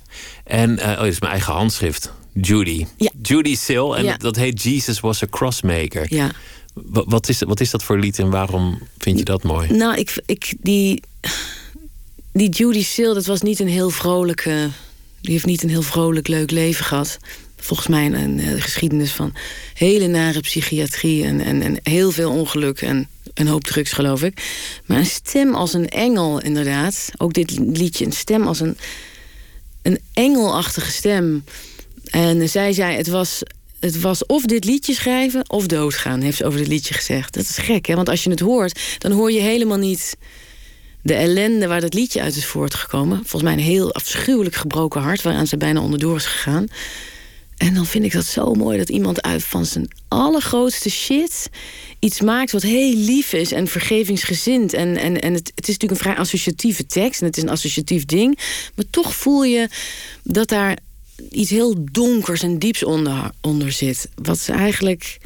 [0.45, 2.13] En, eh, oh, dit is mijn eigen handschrift.
[2.33, 2.87] Judy.
[2.97, 3.11] Ja.
[3.23, 3.97] Judy Sil.
[3.97, 4.17] En Ja.
[4.17, 6.07] dat, heet Jesus was a Crossmaker.
[6.15, 6.31] Ja.
[6.75, 9.71] Wa- Wat is, wat is dat voor lied en waarom vind je dat mooi?
[9.73, 11.03] Nou, ik, ik, die,
[12.33, 14.69] die Judy Sill, dat was niet een heel vrolijke...
[15.21, 17.19] Die heeft niet een heel vrolijk, leuk leven gehad.
[17.57, 19.35] Volgens mij een, een, geschiedenis van
[19.75, 21.25] hele nare psychiatrie...
[21.25, 23.09] En, en, en heel veel ongeluk en
[23.39, 24.43] een hoop drugs, geloof ik.
[24.87, 27.11] Maar een stem als een engel, inderdaad.
[27.17, 28.77] Ook dit liedje, een stem als een...
[29.83, 31.45] een engelachtige stem.
[32.05, 33.43] En zij zei, het was,
[33.81, 37.35] het was of dit liedje schrijven of doodgaan, heeft ze over dit liedje gezegd.
[37.35, 37.95] Dat is gek, hè?
[37.95, 40.17] Want als je het hoort, dan hoor je helemaal niet
[41.03, 43.17] de ellende waar dat liedje uit is voortgekomen.
[43.17, 46.67] Volgens mij een heel afschuwelijk gebroken hart, waaraan ze bijna onderdoor is gegaan.
[47.59, 51.51] En dan vind ik dat zo mooi dat iemand uit van zijn allergrootste shit
[51.99, 54.73] iets maakt wat heel lief is en vergevingsgezind.
[54.73, 57.49] En, en, en het, het is natuurlijk een vrij associatieve tekst en het is een
[57.49, 58.39] associatief ding.
[58.75, 59.69] Maar toch voel je
[60.23, 60.79] dat daar
[61.31, 64.09] iets heel donkers en dieps onder, onder zit.
[64.15, 65.19] Wat ze eigenlijk.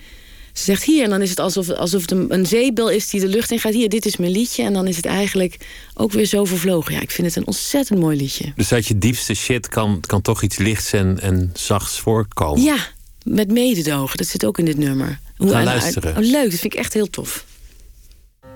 [0.52, 3.20] Ze zegt hier, en dan is het alsof, alsof het een, een zeebel is die
[3.20, 3.72] de lucht in gaat.
[3.72, 4.62] Hier, dit is mijn liedje.
[4.62, 5.56] En dan is het eigenlijk
[5.94, 6.94] ook weer zo vervlogen.
[6.94, 8.52] Ja, ik vind het een ontzettend mooi liedje.
[8.56, 12.62] Dus uit je diepste shit kan, kan toch iets lichts en, en zachts voorkomen.
[12.62, 12.76] Ja,
[13.24, 14.16] met mededogen.
[14.16, 15.20] Dat zit ook in dit nummer.
[15.36, 16.16] Hoe, Gaan luisteren.
[16.16, 17.44] Oh, leuk, dat vind ik echt heel tof.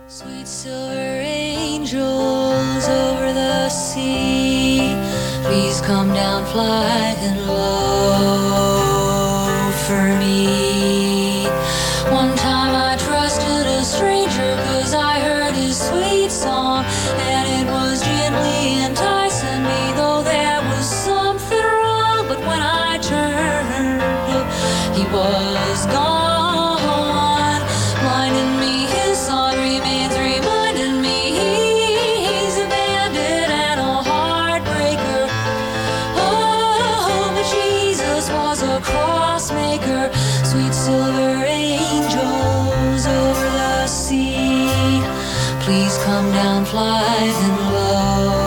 [0.09, 1.25] Sweet silver
[1.57, 4.95] angels over the sea.
[5.43, 8.87] Please come down, fly and low
[9.87, 10.26] for me.
[46.05, 47.03] Come down fly
[47.45, 48.46] and low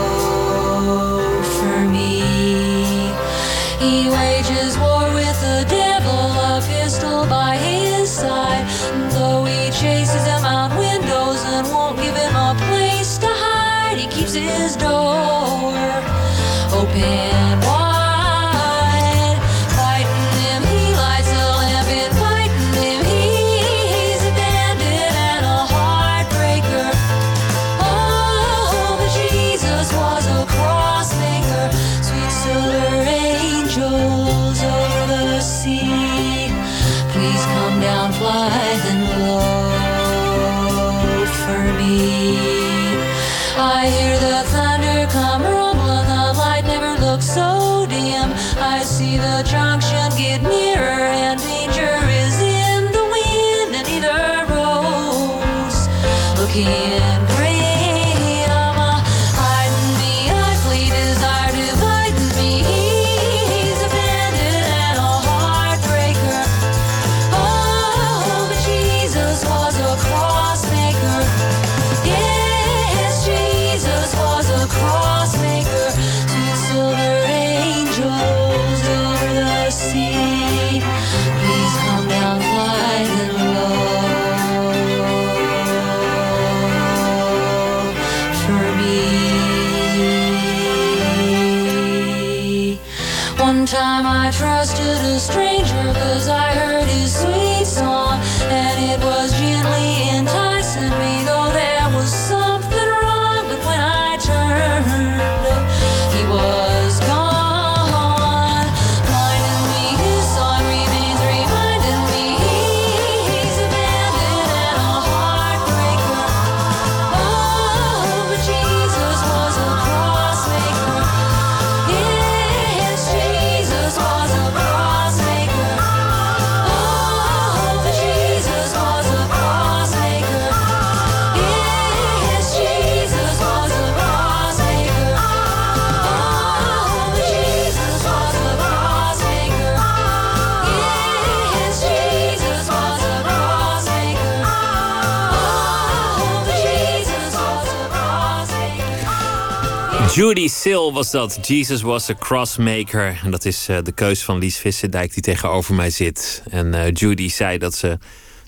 [150.13, 151.47] Judy Sill was dat.
[151.47, 153.19] Jesus was a crossmaker.
[153.23, 156.43] En dat is eh, de keus van Lies Vissendijk die tegenover mij zit.
[156.49, 157.97] En eh, Judy zei dat ze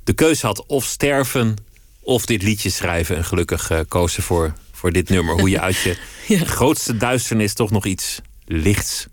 [0.03, 1.55] de keus had of sterven
[2.01, 3.15] of dit liedje schrijven.
[3.17, 5.39] En gelukkig eh, koos ze voor, voor dit nummer.
[5.39, 5.97] Hoe je uit je
[6.27, 6.45] Ja.
[6.45, 9.07] grootste duisternis toch nog iets lichts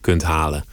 [0.00, 0.64] kunt halen.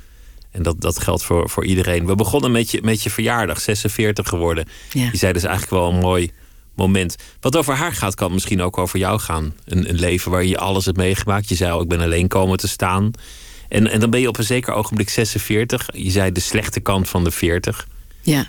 [0.51, 2.05] En dat, dat geldt voor, voor iedereen.
[2.05, 4.67] We begonnen met je, met je verjaardag, 46 geworden.
[4.91, 5.09] Ja.
[5.11, 6.31] Je zei dus eigenlijk wel een mooi
[6.77, 7.15] moment.
[7.39, 9.53] Wat over haar gaat, kan misschien ook over jou gaan.
[9.65, 11.49] Een, een leven waar je alles hebt meegemaakt.
[11.49, 13.11] Je zei al, ik ben alleen komen te staan.
[13.69, 15.87] En, en dan ben je op een zeker ogenblik 46.
[15.93, 17.87] Je zei de slechte kant van de 40.
[18.21, 18.47] Ja,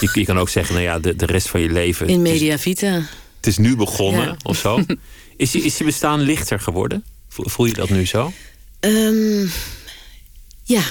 [0.00, 2.08] Je, je kan ook zeggen, nou ja, de, de rest van je leven.
[2.08, 3.02] in Media Vita.
[3.36, 4.36] Het is nu begonnen Ja.
[4.42, 4.80] of zo.
[5.36, 7.04] Is je, is je bestaan lichter geworden?
[7.28, 8.32] Voel voel je dat nu zo?
[8.80, 9.46] Ehm,
[10.62, 10.82] ja,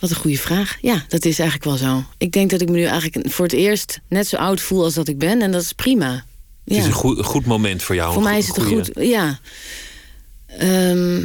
[0.00, 0.78] wat een goede vraag.
[0.80, 2.04] Ja, dat is eigenlijk wel zo.
[2.18, 4.94] Ik denk dat ik me nu eigenlijk voor het eerst net zo oud voel als
[4.94, 5.42] dat ik ben.
[5.42, 6.24] En dat is prima.
[6.64, 6.74] Ja.
[6.74, 8.12] Het is een goed, goed moment voor jou.
[8.12, 8.90] Voor mij is het een goed.
[8.94, 9.40] Ja.
[10.46, 11.22] Ehm,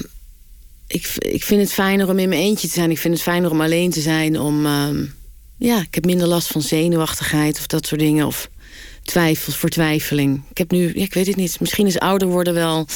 [0.88, 2.92] ik, ik vind het fijner om in mijn eentje te zijn.
[2.92, 4.40] Ik vind het fijner om alleen te zijn.
[4.40, 5.06] Om, ehm,
[5.58, 8.26] ja, ik heb minder last van zenuwachtigheid of dat soort dingen.
[8.26, 8.50] Of
[9.04, 10.44] twijfels, vertwijfeling.
[10.50, 11.60] Ik heb nu, ja, ik weet het niet.
[11.60, 12.88] Misschien is ouder worden wel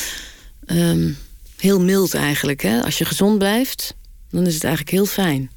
[0.65, 1.11] ehm,
[1.57, 2.61] heel mild eigenlijk.
[2.61, 2.84] Hè?
[2.84, 3.95] Als je gezond blijft,
[4.30, 5.51] dan is het eigenlijk heel fijn.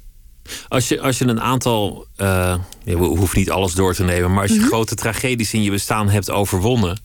[0.67, 4.41] Als je, als je een aantal, ja, we hoeven niet alles door te nemen, maar
[4.41, 4.67] als je Mhm.
[4.67, 6.99] grote tragedies in je bestaan hebt overwonnen,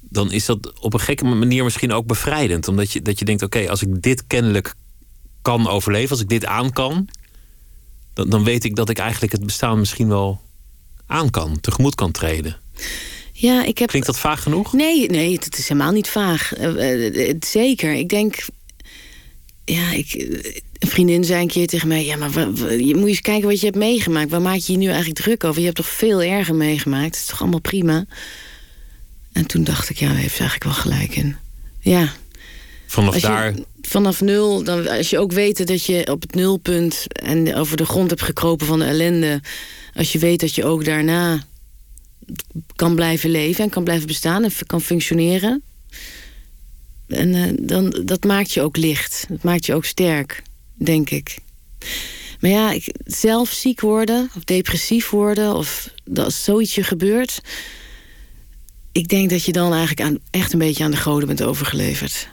[0.00, 2.68] dan is dat op een gekke manier misschien ook bevrijdend.
[2.68, 4.74] Omdat je, dat je denkt, oké, als ik dit kennelijk
[5.42, 7.08] kan overleven, als ik dit aan kan,
[8.14, 10.40] dan, dan weet ik dat ik eigenlijk het bestaan misschien wel
[11.06, 12.56] aan kan, tegemoet kan treden.
[13.32, 13.88] Ja, ik heb.
[13.88, 14.72] Klinkt dat vaag genoeg?
[14.72, 16.52] Nee, nee, het is helemaal niet vaag.
[16.54, 17.92] Eh, eh, zeker.
[17.94, 18.46] Ik denk.
[19.64, 20.12] Ja, ik,
[20.84, 22.30] een vriendin zei een keer tegen mij: Ja, maar
[22.76, 24.30] je moet eens kijken wat je hebt meegemaakt.
[24.30, 25.58] Waar maak je je nu eigenlijk druk over?
[25.58, 27.04] Je hebt toch veel erger meegemaakt?
[27.04, 28.04] Het is toch allemaal prima?
[29.32, 31.36] En toen dacht ik: Ja, daar heeft ze eigenlijk wel gelijk in.
[31.80, 32.12] Ja,
[32.94, 37.06] Vanaf je, daar, vanaf nul, dan, als je ook weet dat je op het nulpunt
[37.08, 39.40] en over de grond hebt gekropen van de ellende.
[39.94, 41.42] Als je weet dat je ook daarna
[42.76, 45.62] kan blijven leven en kan blijven bestaan en kan functioneren.
[47.06, 49.24] En eh, dan, dat maakt je ook licht.
[49.28, 50.42] Dat maakt je ook sterk,
[50.74, 51.38] denk ik.
[52.40, 57.40] Maar ja, zelf ziek worden of depressief worden of dat zoiets je gebeurt.
[58.92, 62.28] Ik denk dat je dan eigenlijk aan, echt een beetje aan de goden bent overgeleverd.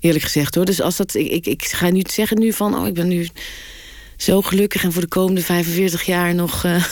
[0.00, 0.64] Eerlijk gezegd hoor.
[0.64, 1.14] Dus als dat.
[1.14, 2.74] Ik, ik, ik ga nu zeggen nu van.
[2.74, 3.28] Oh, ik ben nu
[4.16, 6.64] zo gelukkig en voor de komende 45 jaar nog.
[6.64, 6.84] eh,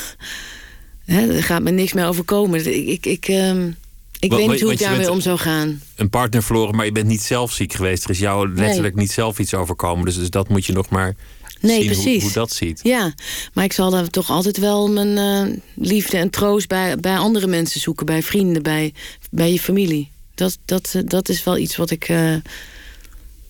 [1.15, 2.67] hè, er gaat me niks meer overkomen.
[2.67, 3.71] Ik, ik, ik, ehm,
[4.19, 5.81] ik weet niet hoe ik daarmee om zou gaan.
[5.97, 8.05] een partner verloren, maar je bent niet zelf ziek geweest.
[8.05, 10.05] Er is jou letterlijk niet zelf iets overkomen.
[10.05, 11.15] Dus, dus dat moet je nog maar
[11.61, 12.23] Nee, zien hoe- precies.
[12.23, 12.81] Hoe, dat ziet.
[12.83, 13.15] Ja,
[13.53, 17.47] maar ik zal dan toch altijd wel mijn eh, liefde en troost bij, bij andere
[17.47, 18.07] mensen zoeken.
[18.07, 18.93] Bij vrienden, bij,
[19.31, 20.11] bij je familie.
[20.35, 22.09] Dat, dat, eh, dat is wel iets wat ik.
[22.09, 22.33] eh,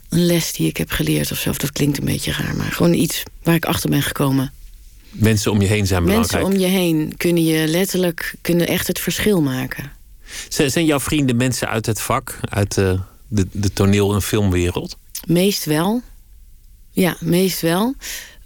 [0.08, 1.52] een les die ik heb geleerd of zo.
[1.52, 4.52] Dat klinkt een beetje raar, maar gewoon iets waar ik achter ben gekomen.
[5.10, 6.32] Mensen om je heen zijn belangrijk.
[6.42, 9.92] Mensen om je heen kunnen je letterlijk kunnen echt het verschil maken.
[10.49, 12.99] Zijn, jouw vrienden mensen uit het vak, uit de,
[13.29, 14.97] de, de toneel- en filmwereld?
[15.27, 16.03] Meest wel.
[16.91, 17.95] Ja, meest wel.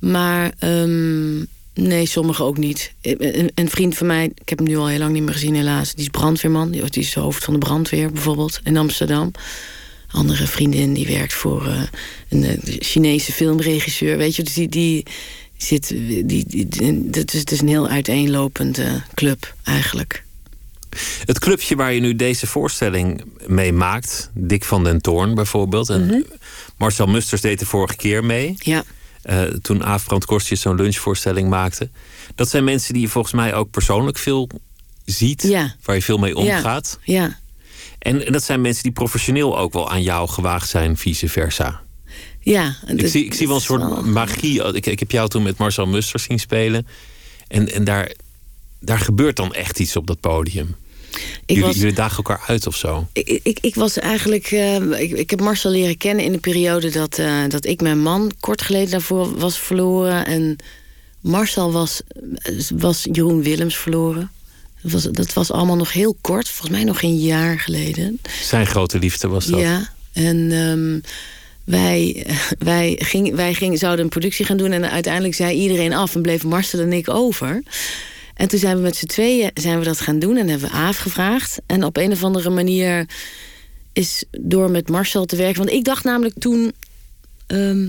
[0.00, 1.38] Maar ehm,
[1.74, 2.92] nee, sommigen ook niet.
[3.00, 5.54] Een, een vriend van mij, ik heb hem nu al heel lang niet meer gezien
[5.54, 5.94] helaas.
[5.94, 6.70] Die is brandweerman.
[6.70, 9.30] Die is hoofd van de brandweer bijvoorbeeld in Amsterdam.
[10.10, 11.82] Andere vriendin die werkt voor eh,
[12.28, 14.16] een eh, Chinese filmregisseur.
[14.16, 15.02] Weet je, dus die, die
[15.56, 15.88] zit...
[15.88, 20.24] Die, die- dat is, het is een heel uiteenlopende club eigenlijk.
[21.24, 25.88] Het clubje waar je nu deze voorstelling mee maakt, Dick van den Toorn bijvoorbeeld.
[25.88, 26.20] En Mhm.
[26.78, 28.54] Marcel Musters deed de vorige keer mee.
[28.58, 28.82] Ja,
[29.22, 31.88] eh, toen Aafbrand Kostjes zo'n lunchvoorstelling maakte.
[32.34, 34.48] Dat zijn mensen die je volgens mij ook persoonlijk veel
[35.04, 35.42] ziet.
[35.42, 35.74] Ja.
[35.84, 36.98] Waar je veel mee omgaat.
[37.02, 37.38] ja.
[37.98, 41.80] En, en dat zijn mensen die professioneel ook wel aan jou gewaagd zijn, vice versa.
[42.40, 44.64] ja Ik zie, ik zie wel een soort magie.
[44.74, 46.86] Ik, ik heb jou toen met Marcel Musters zien spelen.
[47.48, 48.12] En, en daar,
[48.80, 50.74] daar gebeurt dan echt iets op dat podium.
[51.10, 53.08] Ik jullie, was- jullie dagen elkaar uit of zo.
[53.12, 54.46] Ik, ik, ik was eigenlijk.
[54.50, 57.98] eh, ik, ik heb Marcel leren kennen in de periode dat, eh, dat ik mijn
[58.02, 60.26] man kort geleden daarvoor was verloren.
[60.26, 60.56] En
[61.20, 62.00] Marcel was,
[62.74, 64.30] was Jeroen Willems verloren.
[64.82, 68.20] Dat was, dat was allemaal nog heel kort, volgens mij nog een jaar geleden.
[68.42, 69.60] Zijn grote liefde was dat.
[69.60, 71.00] Ja, en ehm,
[71.64, 72.26] wij,
[72.58, 74.72] wij, ging, wij ging, zouden een productie gaan doen...
[74.72, 77.62] en uiteindelijk zei iedereen af en bleef Marcel en ik over.
[78.38, 80.74] En toen zijn we met z'n tweeën zijn we dat gaan doen en hebben we
[80.74, 81.60] Aaf gevraagd.
[81.66, 83.06] En op een of andere manier
[83.92, 85.64] is door met Marcel te werken...
[85.64, 86.72] want ik dacht namelijk toen...
[87.46, 87.84] ehm,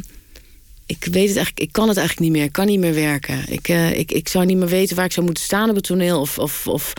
[0.85, 2.47] ik weet het eigenlijk, ik kan het eigenlijk niet meer.
[2.47, 3.51] Ik kan niet meer werken.
[3.51, 5.83] Ik, eh, ik, ik zou niet meer weten waar ik zou moeten staan op het
[5.83, 6.93] toneel of, of, of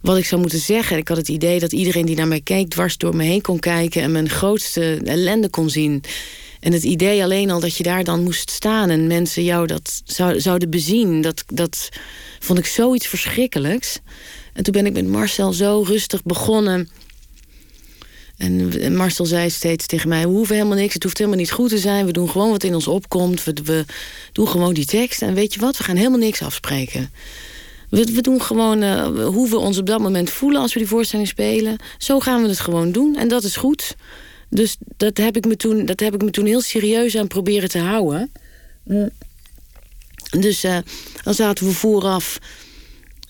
[0.00, 0.96] wat ik zou moeten zeggen.
[0.96, 3.58] Ik had het idee dat iedereen die naar mij keek dwars door me heen kon
[3.58, 6.02] kijken en mijn grootste ellende kon zien.
[6.62, 10.02] En het idee alleen al dat je daar dan moest staan en mensen jou dat
[10.04, 11.88] zou, zouden bezien, dat, dat
[12.40, 13.98] vond ik zoiets verschrikkelijks.
[14.52, 16.88] En toen ben ik met Marcel zo rustig begonnen.
[18.36, 21.68] En Marcel zei steeds tegen mij: We hoeven helemaal niks, het hoeft helemaal niet goed
[21.68, 22.06] te zijn.
[22.06, 23.44] We doen gewoon wat in ons opkomt.
[23.44, 23.84] We,
[24.32, 25.22] doen gewoon die tekst.
[25.22, 27.10] En weet je wat, we gaan helemaal niks afspreken.
[27.90, 30.88] We, we doen gewoon eh, hoe we ons op dat moment voelen als we die
[30.88, 31.76] voorstelling spelen.
[31.98, 33.16] Zo gaan we het gewoon doen.
[33.16, 33.96] En dat is goed.
[34.54, 37.68] Dus dat heb ik me toen, dat heb ik me toen heel serieus aan proberen
[37.68, 38.32] te houden.
[38.82, 39.10] Mm.
[40.30, 40.78] Dus eh,
[41.22, 42.38] dan zaten we vooraf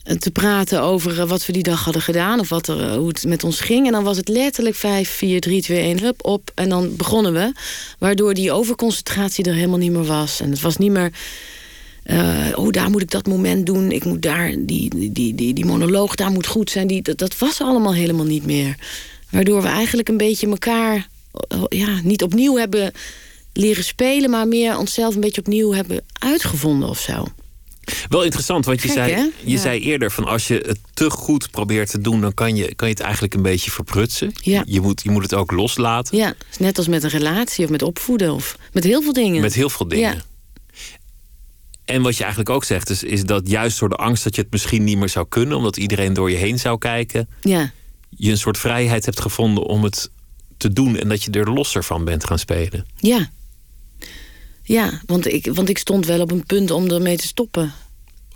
[0.02, 3.08] te praten over eh, wat we die dag hadden gedaan of wat er, eh, hoe
[3.08, 3.86] het met ons ging.
[3.86, 6.50] En dan was het letterlijk 5, 4, 3, 2, 1, hup, op.
[6.54, 7.52] En dan begonnen we.
[7.98, 10.40] Waardoor die overconcentratie er helemaal niet meer was.
[10.40, 11.12] En het was niet meer.
[12.02, 13.90] eh, oh, daar moet ik dat moment doen.
[13.90, 16.86] Ik moet daar, die, die, die, die, monoloog, daar moet goed zijn.
[16.86, 18.76] Die, dat, dat was allemaal helemaal niet meer.
[19.30, 21.02] Waardoor we eigenlijk een beetje elkaar eh,
[21.68, 22.92] ja, niet opnieuw hebben
[23.52, 27.24] leren spelen, maar meer onszelf een beetje opnieuw hebben uitgevonden of zo.
[28.08, 29.20] Wel interessant, want je, zei, hè?
[29.20, 29.58] je Ja.
[29.58, 32.88] zei eerder van als je het te goed probeert te doen, dan kan je, kan
[32.88, 34.32] je het eigenlijk een beetje verprutsen.
[34.34, 34.62] Ja.
[34.66, 37.82] Je, moet, je moet het ook loslaten Ja, net als met een relatie of met
[37.82, 39.40] opvoeden of met heel veel dingen.
[39.40, 40.14] met heel veel dingen.
[40.14, 40.20] Ja.
[41.84, 44.42] En wat je eigenlijk ook zegt, is, is dat juist door de angst dat je
[44.42, 47.72] het misschien niet meer zou kunnen, omdat iedereen door je heen zou kijken, Ja,
[48.10, 50.10] je een soort vrijheid hebt gevonden om het
[50.62, 52.86] te doen en dat je er losser van bent gaan spelen.
[52.96, 53.30] ja.
[54.64, 57.72] Ja, want ik, want ik stond wel op een punt om ermee te stoppen.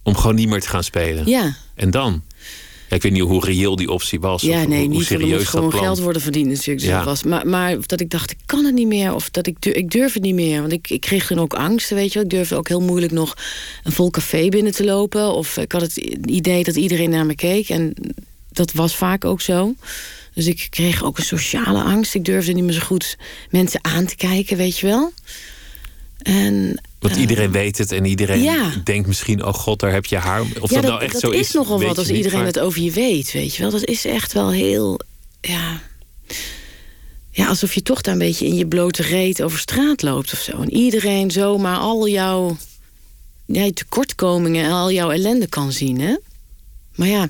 [0.03, 1.27] Om gewoon niet meer te gaan spelen.
[1.29, 2.22] Ja, En dan?
[2.89, 4.43] Ja, ik weet niet hoe reëel die optie was.
[4.43, 5.09] ja of nee, hoe, hoe niet.
[5.09, 5.83] want Er serieus gewoon plan.
[5.83, 6.79] geld worden verdiend natuurlijk.
[6.81, 7.05] Dus Ja.
[7.05, 7.22] was.
[7.22, 9.14] Maar, maar dat ik dacht, ik kan het niet meer.
[9.14, 10.61] Of dat ik, du- ik durf het niet meer.
[10.61, 12.22] Want ik, ik kreeg toen ook angst, weet je wel.
[12.22, 13.37] Ik durfde ook heel moeilijk nog
[13.85, 15.33] een vol café binnen te lopen.
[15.35, 15.97] Of ik had het
[16.27, 17.68] idee dat iedereen naar me keek.
[17.68, 17.95] En
[18.53, 19.74] dat was vaak ook zo.
[20.37, 22.14] Dus ik kreeg ook een sociale angst.
[22.14, 23.16] Ik durfde niet meer zo goed
[23.51, 25.12] mensen aan te kijken, weet je wel.
[26.22, 28.70] En Want iedereen weet het en iedereen ja.
[28.84, 29.45] denkt misschien...
[29.45, 30.41] oh god, daar heb je haar.
[30.61, 32.59] Of ja, dat, nou echt dat zo is, is nogal wat als iedereen maar- het
[32.59, 33.70] over je weet, weet je wel.
[33.70, 35.01] Dat is echt wel heel,
[35.41, 35.82] ja...
[37.30, 40.39] Ja, alsof je toch daar een beetje in je blote reet over straat loopt of
[40.39, 40.62] zo.
[40.62, 42.57] En iedereen zomaar al jouw
[43.47, 46.16] ja, tekortkomingen en al jouw ellende kan zien, hè?
[46.95, 47.28] Maar ja,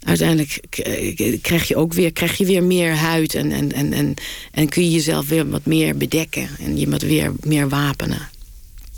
[0.00, 3.34] uiteindelijk k- krijg je ook weer, krijg je weer meer huid...
[3.34, 4.14] En, en, en, en,
[4.52, 6.48] en kun je jezelf weer wat meer bedekken.
[6.58, 8.28] En je wat weer meer wapenen.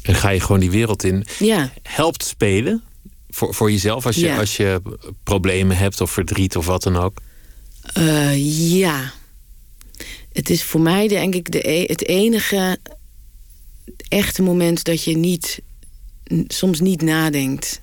[0.02, 1.24] En ga je gewoon die wereld in.
[1.38, 2.82] Ja, Helpt spelen
[3.30, 4.38] voor, voor jezelf als je, Ja.
[4.38, 4.82] als je
[5.22, 7.20] problemen hebt of verdriet of wat dan ook.
[7.92, 9.12] Eh, ja.
[10.32, 12.78] Het is voor mij denk ik de, e- het enige
[14.08, 15.60] echte moment dat je niet,
[16.46, 17.81] soms niet nadenkt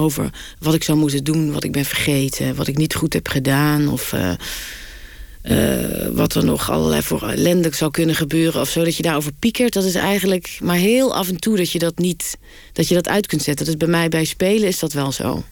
[0.00, 3.28] over wat ik zou moeten doen, wat ik ben vergeten, wat ik niet goed heb
[3.28, 4.32] gedaan of eh,
[5.42, 8.84] eh, wat er nog allerlei voor ellende zou kunnen gebeuren of zo.
[8.84, 11.98] Dat je daarover piekert, dat is eigenlijk maar heel af en toe dat je dat
[11.98, 12.36] niet,
[12.72, 13.66] dat je dat uit kunt zetten.
[13.66, 15.44] Dus bij mij bij spelen is dat wel zo.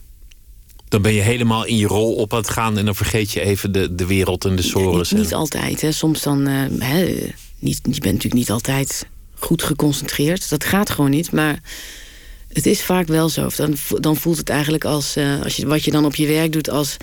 [0.89, 3.41] Dan ben je helemaal in je rol op aan het gaan en dan vergeet je
[3.41, 5.11] even de, de wereld en de sores.
[5.11, 5.81] Niet, niet en- altijd.
[5.81, 5.93] Hè.
[5.93, 6.47] Soms dan.
[6.47, 7.05] eh, hè,
[7.59, 10.49] niet, je bent natuurlijk niet altijd goed geconcentreerd.
[10.51, 11.33] Dat gaat gewoon niet.
[11.33, 11.61] Maar
[12.53, 13.49] het is vaak wel zo.
[13.57, 16.53] Dan, dan voelt het eigenlijk als, eh, als je, wat je dan op je werk
[16.53, 16.97] doet als,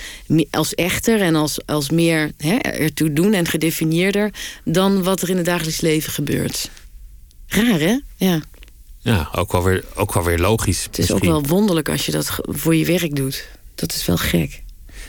[0.52, 4.34] als echter en als, als meer hè, ertoe doen en gedefinieerder
[4.64, 6.70] dan wat er in het dagelijks leven gebeurt.
[7.48, 8.00] Raar, hè?
[8.16, 8.42] Ja.
[9.00, 10.84] Ja, ook wel weer, ook wel weer logisch.
[10.84, 13.48] Het is ook wel wonderlijk als je dat voor je werk doet.
[13.76, 14.64] Dat is wel gek.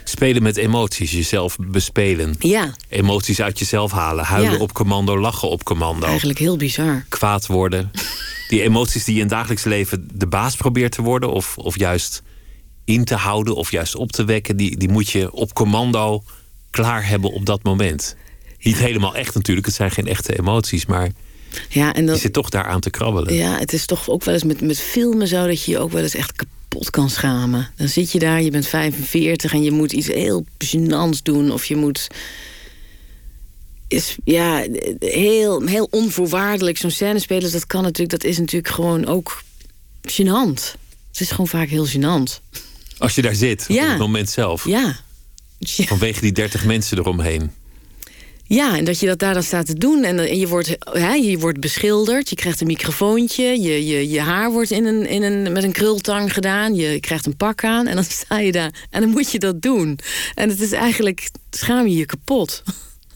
[0.08, 2.34] Spelen met emoties, jezelf bespelen.
[2.38, 4.24] Ja, Emoties uit jezelf halen.
[4.24, 4.58] Huilen Ja.
[4.58, 6.06] op commando, lachen op commando.
[6.06, 7.04] eigenlijk heel bizar.
[7.08, 7.90] Kwaad worden.
[8.48, 11.32] Die emoties die je in het dagelijks leven de baas probeert te worden.
[11.32, 12.22] Of, of juist
[12.84, 14.56] in te houden of juist op te wekken.
[14.56, 16.22] Die, die moet je op commando
[16.70, 18.16] klaar hebben op dat moment.
[18.60, 19.66] Niet helemaal echt natuurlijk.
[19.66, 20.86] Het zijn geen echte emoties.
[20.86, 21.10] Maar
[21.68, 23.34] Ja, en je dan, zit toch daaraan te krabbelen.
[23.34, 25.92] Ja, het is toch ook wel eens met, met filmen zo dat je je ook
[25.92, 27.70] wel eens echt kapot kan schamen.
[27.76, 31.50] Dan zit je daar, je bent 45 en je moet iets heel gênants doen.
[31.50, 32.06] Of je moet.
[33.88, 34.66] Is, ja,
[34.98, 37.52] heel, heel onvoorwaardelijk zo'n scène spelen.
[37.52, 39.42] Dat kan natuurlijk, dat is natuurlijk gewoon ook
[40.10, 40.74] gênant.
[41.10, 42.40] Het is gewoon vaak heel gênant.
[42.98, 43.82] Als je daar zit, Ja.
[43.82, 44.64] op het moment zelf.
[44.66, 44.96] Ja.
[45.58, 45.84] Ja.
[45.84, 47.50] Vanwege die 30 mensen eromheen.
[48.48, 50.04] Ja, en dat je dat daar dan staat te doen.
[50.04, 53.44] En, en je, wordt, hè, je wordt beschilderd, je krijgt een microfoontje...
[53.44, 57.26] je, je, je haar wordt in een, in een, met een krultang gedaan, je krijgt
[57.26, 57.86] een pak aan...
[57.86, 59.98] en dan sta je daar en dan moet je dat doen.
[60.34, 62.62] En het is eigenlijk, schaam je je kapot.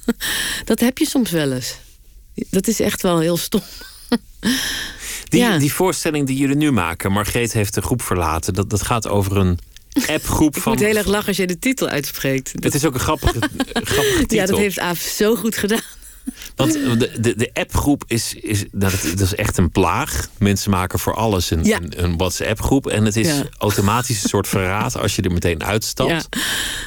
[0.64, 1.76] Dat heb je soms wel eens.
[2.50, 3.62] Dat is echt wel heel stom.
[5.28, 5.58] Die, Ja.
[5.58, 8.54] die voorstelling die jullie nu maken, Margreet heeft de groep verlaten.
[8.54, 9.58] Dat, dat gaat over een
[10.06, 10.72] appgroep Ik van.
[10.72, 12.52] moet heel erg lachen als je de titel uitspreekt.
[12.60, 13.38] Het is ook een grappige,
[13.72, 14.36] grappige titel.
[14.36, 15.80] ja, dat heeft Aaf zo goed gedaan.
[16.56, 20.28] Want de, de, de appgroep is, is, dat, dat is echt een plaag.
[20.38, 21.76] Mensen maken voor alles een, Ja.
[21.80, 22.86] een, een WhatsApp-groep.
[22.86, 23.42] En het is Ja.
[23.58, 26.10] automatisch een soort verraad als je er meteen uitstapt.
[26.10, 26.22] Ja.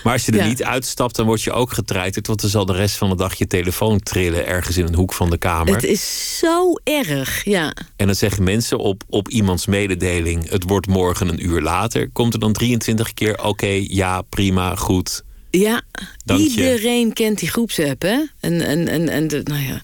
[0.04, 2.28] Maar als je er niet uitstapt, dan word je ook getreiterd.
[2.28, 5.14] Want dan zal de rest van de dag je telefoon trillen ergens in een hoek
[5.14, 5.74] van de kamer.
[5.76, 7.74] Het is zo erg, ja.
[7.96, 12.10] En dan zeggen mensen op, op iemands mededeling: het wordt morgen een uur later.
[12.10, 15.24] Komt er dan 23 keer: oké, ja, prima, goed.
[15.60, 15.82] Ja,
[16.26, 16.46] Dank je.
[16.50, 18.20] iedereen kent die groepsapp, hè?
[18.40, 19.82] En, en, en, en de, nou ja.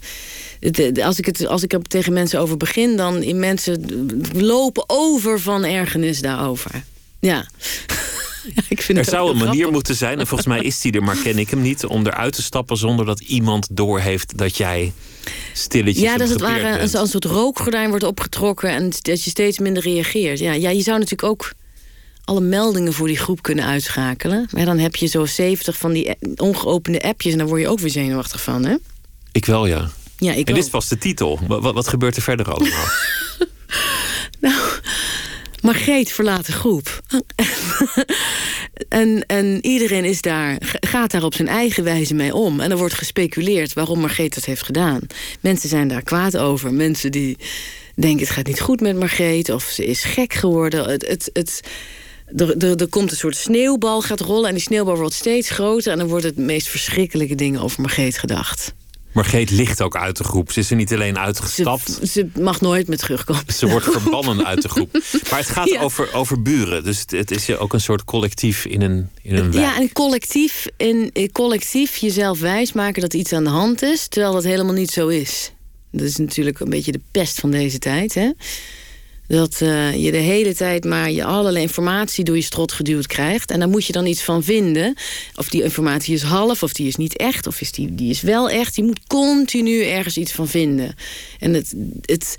[0.60, 3.86] de- de- als, ik het, als ik er tegen mensen over begin, dan in mensen
[4.34, 6.72] lopen over van ergernis daarover.
[7.20, 7.46] Ja.
[8.56, 9.72] Ja, ik vind Er het zou een manier grappig.
[9.74, 12.34] moeten zijn, en volgens mij is die er, maar ken ik hem niet, om eruit
[12.34, 14.94] te stappen zonder dat iemand doorheeft dat jij
[15.54, 19.60] stilletjes Ja, dat het ware als een soort rookgordijn wordt opgetrokken en dat je steeds
[19.60, 20.40] minder reageert.
[20.40, 21.52] Ja, ja, je zou natuurlijk ook
[22.30, 24.48] alle meldingen voor die groep kunnen uitschakelen.
[24.52, 27.80] Maar dan heb je zo 70 van die ongeopende appjes en daar word je ook
[27.80, 28.76] weer zenuwachtig van, hè?
[29.32, 29.90] Ik wel, ja.
[30.18, 30.70] Ja, ik en dit ook.
[30.70, 31.40] pas de titel.
[31.48, 32.86] Wat, wat, gebeurt er verder allemaal?
[35.62, 37.02] Margreet verlaat de groep.
[38.90, 42.60] en, en iedereen is daar, gaat daar op zijn eigen wijze mee om.
[42.60, 45.02] En er wordt gespeculeerd waarom Margreet dat heeft gedaan.
[45.40, 46.74] Mensen zijn daar kwaad over.
[46.74, 47.38] Mensen die
[47.96, 49.50] denken het gaat niet goed met Margreet...
[49.50, 50.90] of ze is gek geworden.
[50.90, 51.62] Het, het, het,
[52.36, 54.48] er, er, er komt een soort sneeuwbal gaat rollen...
[54.48, 55.92] en die sneeuwbal wordt steeds groter...
[55.92, 58.74] en dan wordt het meest verschrikkelijke dingen over Margreet gedacht.
[59.12, 60.52] Margreet ligt ook uit de groep.
[60.52, 62.00] Ze is er niet alleen uitgestapt.
[62.10, 63.44] ze mag nooit meer terugkomen.
[63.54, 64.92] Ze wordt verbannen uit de groep.
[65.30, 65.82] Maar het gaat Ja.
[65.82, 66.84] over, over buren.
[66.84, 69.66] Dus het, het is ook een soort collectief in een, in een wijk.
[69.66, 74.34] Ja, en collectief, in, in collectief jezelf wijsmaken dat iets aan de hand is, terwijl
[74.34, 75.52] dat helemaal niet zo is.
[75.92, 78.14] Dat is natuurlijk een beetje de pest van deze tijd.
[78.14, 78.30] Hè?
[79.30, 83.52] Dat eh, je de hele tijd maar je allerlei informatie door je strot geduwd krijgt.
[83.52, 84.96] En daar moet je dan iets van vinden.
[85.36, 88.22] Of die informatie is half, of die is niet echt, of is die, die is
[88.22, 88.76] wel echt.
[88.76, 90.96] Je moet continu ergens iets van vinden.
[91.40, 92.36] En het, het,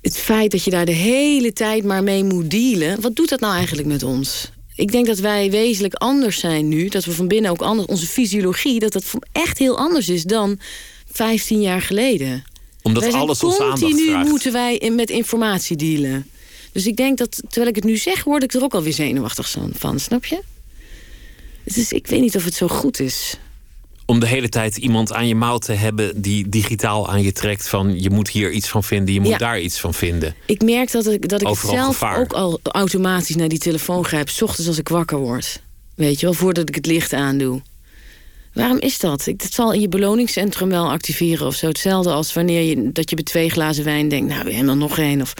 [0.00, 3.00] het feit dat je daar de hele tijd maar mee moet dealen...
[3.00, 4.50] wat doet dat nou eigenlijk met ons?
[4.74, 6.88] Ik denk dat wij wezenlijk anders zijn nu.
[6.88, 7.88] Dat we van binnen ook anders...
[7.88, 10.58] Onze fysiologie, dat dat echt heel anders is dan
[11.12, 12.44] 15 jaar geleden.
[12.82, 14.28] Omdat wij alles onze aandacht continu vraagt.
[14.28, 16.26] moeten wij in- met informatie dealen.
[16.72, 18.24] Dus ik denk dat, terwijl ik het nu zeg...
[18.24, 20.40] word ik er ook alweer zenuwachtig van, snap je?
[21.64, 23.36] Dus ik weet niet of het zo goed is.
[24.06, 27.68] Om de hele tijd iemand aan je mouw te hebben die digitaal aan je trekt
[27.68, 29.38] van je moet hier iets van vinden, je moet Ja.
[29.38, 30.34] daar iets van vinden.
[30.46, 32.18] Ik merk dat ik, dat ik Overal zelf gevaar.
[32.20, 34.28] ook al automatisch naar die telefoon grijp.
[34.28, 35.62] S ochtends als ik wakker word.
[35.94, 37.60] Weet je wel, voordat ik het licht aandoe.
[38.52, 39.26] Waarom is dat?
[39.26, 41.66] Ik, dat zal in je beloningscentrum wel activeren of zo.
[41.66, 44.28] Hetzelfde als wanneer je, dat je bij twee glazen wijn denkt...
[44.28, 45.20] nou, we hebben er nog één.
[45.20, 45.34] Of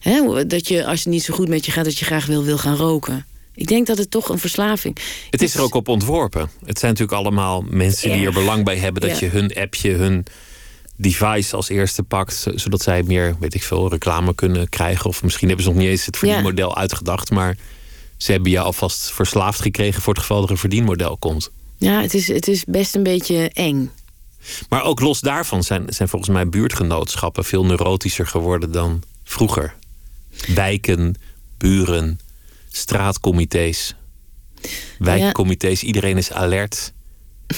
[0.00, 1.84] hè, dat je, als het niet zo goed met je gaat...
[1.84, 3.26] dat je graag wil, wil gaan roken.
[3.54, 4.96] Ik denk dat het toch een verslaving...
[5.30, 6.50] Het is er ook op ontworpen.
[6.64, 9.26] Het zijn natuurlijk allemaal mensen die er belang bij hebben dat Ja.
[9.26, 10.26] je hun appje, hun
[10.96, 15.06] device als eerste pakt, zodat zij meer, weet ik veel, reclame kunnen krijgen.
[15.06, 17.56] Of misschien hebben ze nog niet eens het verdienmodel uitgedacht, maar
[18.16, 21.50] ze hebben je alvast verslaafd gekregen voor het geval er een verdienmodel komt.
[21.78, 23.90] Ja, het is, het is best een beetje eng.
[24.68, 29.74] Maar ook los daarvan zijn, zijn volgens mij buurtgenootschappen veel neurotischer geworden dan vroeger.
[30.54, 31.14] Wijken,
[31.56, 32.20] buren,
[32.70, 33.94] straatcomité's,
[34.98, 36.92] wijkcomité's, iedereen is alert.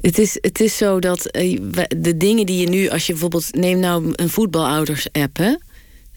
[0.00, 1.60] Het is, het is zo dat eh,
[1.96, 5.54] de dingen die je nu, als je bijvoorbeeld, neem nou een voetbalouders-app, hè?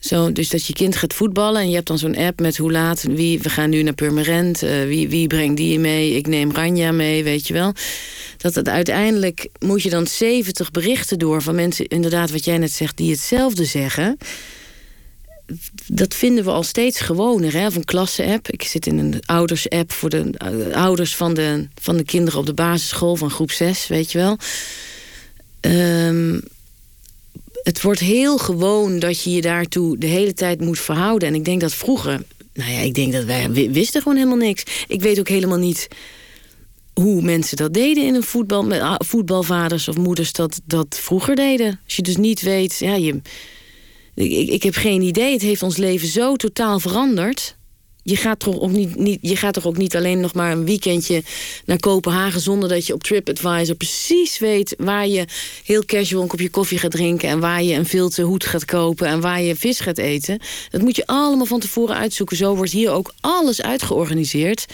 [0.04, 2.72] Zo, dus dat je kind gaat voetballen en je hebt dan zo'n app met hoe
[2.72, 6.51] laat, wie, we gaan nu naar Purmerend, eh, wie, wie brengt die mee, ik neem
[6.51, 7.74] Ranja mee, weet je wel.
[8.38, 12.72] Dat het uiteindelijk moet je dan 70 berichten door van mensen, inderdaad, wat jij net
[12.72, 14.18] zegt, die hetzelfde zeggen.
[15.86, 17.66] Dat vinden we al steeds gewoner, hè?
[17.66, 18.49] Of een klasse-app.
[18.49, 22.45] Ik zit in een ouders-app voor de eh, ouders van de, van de kinderen op
[22.45, 24.38] de basisschool van groep 6, weet je wel.
[25.60, 26.39] Ehm,
[27.64, 31.28] het wordt heel gewoon dat je je daartoe de hele tijd moet verhouden.
[31.28, 34.38] En ik denk dat vroeger, nou ja, ik denk dat wij wi- wisten gewoon helemaal
[34.38, 34.64] niks.
[34.88, 35.88] Ik weet ook helemaal niet
[36.93, 41.80] hoe mensen dat deden in een voetbal, ah, voetbalvaders of moeders dat, dat vroeger deden.
[41.86, 43.22] Als je dus niet weet, ja, je,
[44.16, 45.34] ik- ik heb geen idee.
[45.34, 47.55] Het heeft ons leven zo totaal veranderd.
[48.04, 50.66] Je gaat, toch ook niet, niet, je gaat toch ook niet alleen nog maar een
[50.66, 51.24] weekendje
[51.66, 52.41] naar Kopenhagen...
[52.41, 54.76] zonder dat je op TripAdvisor precies weet...
[54.78, 55.26] waar je
[55.64, 57.30] heel casual een kopje koffie gaat drinken...
[57.30, 60.39] en waar je een vilte hoed gaat kopen en waar je vis gaat eten.
[60.70, 62.38] Dat moet je allemaal van tevoren uitzoeken.
[62.38, 64.66] Zo wordt hier ook alles uitgeorganiseerd.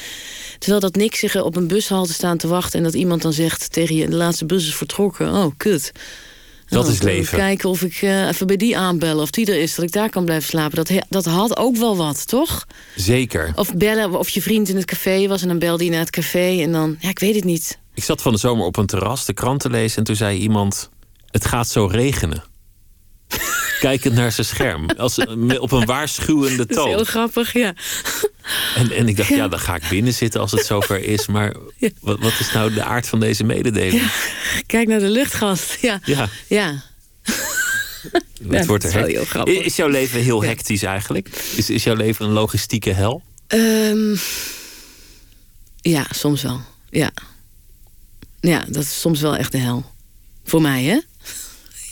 [0.60, 2.80] Terwijl dat niks zich op een bushalte staan te wachten...
[2.80, 4.10] en dat iemand dan zegt tegen je...
[4.10, 5.34] de laatste bus is vertrokken.
[5.34, 5.92] Oh, kut.
[6.70, 7.38] Dat Nou, is leven.
[7.38, 10.10] Kijken of ik eh, even bij die aanbellen, of die er is, dat ik daar
[10.10, 10.76] kan blijven slapen.
[10.76, 12.66] Dat, he- dat had ook wel wat, toch?
[12.96, 13.52] Zeker.
[13.56, 16.10] Of bellen of je vriend in het café was en dan belde hij naar het
[16.10, 17.80] café en dan, ja, ik weet het niet.
[17.94, 20.40] Ik zat van de zomer op een terras de krant te lezen en toen zei
[20.40, 20.90] iemand:
[21.28, 22.44] Het gaat zo regenen.
[23.80, 25.18] Kijkend naar zijn scherm, als,
[25.60, 27.06] op een waarschuwende Dat is heel toon.
[27.06, 27.74] grappig, ja.
[28.76, 31.28] En, en ik dacht, ja, dan ga ik binnen zitten als het zover is.
[31.28, 31.90] Maar Ja.
[32.02, 34.12] wat, wat is nou de aard van deze mededeling?
[34.66, 36.00] Kijk naar de luchtgast, ja.
[36.04, 36.84] Ja, Ja,
[38.50, 39.54] het wordt er heel grappig.
[39.64, 41.28] Is jouw leven heel hectisch eigenlijk?
[41.56, 43.24] Is, is jouw leven een logistieke hel?
[43.48, 44.16] Ehm,
[45.82, 47.12] ja, soms wel, ja.
[48.40, 49.92] Ja, dat is soms wel echt de hel.
[50.46, 51.00] Voor mij, hè?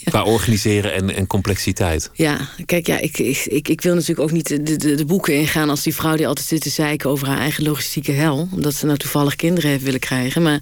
[0.04, 2.10] Qua organiseren en, en complexiteit.
[2.12, 5.70] Ja, kijk, ja, ik, ik, ik, wil natuurlijk ook niet de, de, de boeken ingaan
[5.70, 8.48] als die vrouw die altijd zit te zeiken over haar eigen logistieke hel.
[8.54, 10.42] Omdat ze nou toevallig kinderen heeft willen krijgen.
[10.42, 10.60] Maar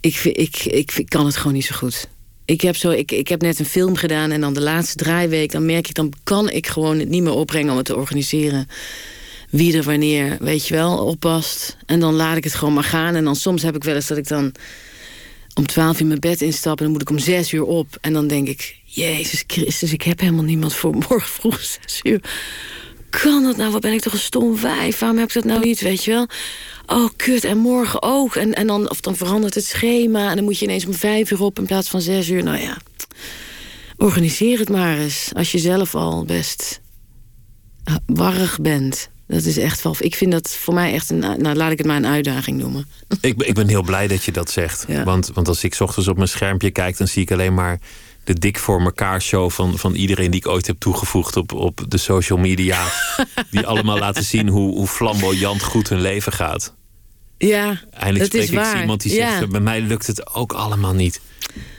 [0.00, 2.08] ik, ik, ik, ik kan het gewoon niet zo goed.
[2.44, 5.52] Ik heb, zo, ik, ik heb net een film gedaan en dan de laatste draaiweek,
[5.52, 8.68] dan merk ik, dan kan ik gewoon het niet meer opbrengen om het te organiseren.
[9.50, 11.76] Wie er wanneer, weet je wel, oppast.
[11.86, 13.14] En dan laat ik het gewoon maar gaan.
[13.14, 14.52] En dan soms heb ik wel eens dat ik dan
[15.58, 16.78] om twaalf uur mijn bed instap...
[16.78, 17.98] en dan moet ik om zes uur op.
[18.00, 22.20] En dan denk ik, Jezus Christus, ik heb helemaal niemand voor morgen vroeg zes uur.
[23.10, 23.72] Kan dat nou?
[23.72, 24.98] Wat ben ik toch een stom wijf?
[24.98, 26.26] Waarom heb ik dat nou niet, weet je wel?
[26.86, 28.36] Oh, kut, en morgen ook.
[28.36, 30.30] En, en dan, of dan verandert het schema...
[30.30, 32.42] en dan moet je ineens om vijf uur op in plaats van zes uur.
[32.42, 32.76] Nou ja,
[33.96, 35.30] organiseer het maar eens.
[35.32, 36.80] Als je zelf al best
[38.06, 39.10] warrig bent.
[39.28, 39.96] Dat is echt wel...
[39.98, 41.18] Ik vind dat voor mij echt een...
[41.18, 42.86] Nou, laat ik het maar een uitdaging noemen.
[43.20, 44.84] Ik, ben- ik ben heel blij dat je dat zegt.
[44.88, 45.04] Ja.
[45.04, 47.80] Want, want als ik 's ochtends op mijn schermpje kijk, dan zie ik alleen maar
[48.24, 51.84] de dik voor elkaar show van, van iedereen die ik ooit heb toegevoegd op, op
[51.88, 52.86] de social media.
[53.50, 56.74] die allemaal laten zien hoe, hoe flamboyant goed hun leven gaat.
[57.38, 59.38] Ja, Eindelijk dat is spreek ik iemand die ja.
[59.38, 61.20] zegt: bij mij lukt het ook allemaal niet.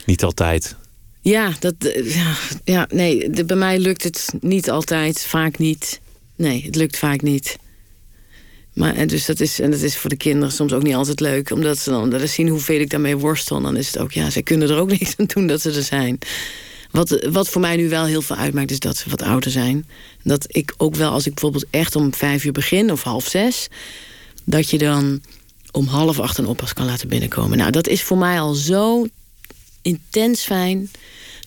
[0.06, 0.76] Niet altijd.
[1.22, 2.34] Ja, dat, eh, ja,
[2.64, 6.00] ja nee, de- bij mij lukt het niet altijd, vaak niet.
[6.40, 7.58] Nee, het lukt vaak niet.
[8.74, 11.20] Maar en dus dat is, en dat is voor de kinderen soms ook niet altijd
[11.20, 13.62] leuk, omdat ze dan dat ze zien hoeveel ik daarmee worstel.
[13.62, 15.84] Dan is het ook, ja, zij kunnen er ook niks aan doen dat ze er
[15.84, 16.20] zijn.
[16.92, 19.88] Wat, wat voor mij nu wel heel veel uitmaakt, is dat ze wat ouder zijn.
[20.24, 23.68] Dat ik ook wel, als ik bijvoorbeeld echt om vijf uur begin of half zes,
[24.44, 25.22] dat je dan
[25.72, 27.58] om half acht een oppas kan laten binnenkomen.
[27.58, 29.08] Nou, dat is voor mij al zo
[29.82, 30.92] intens fijn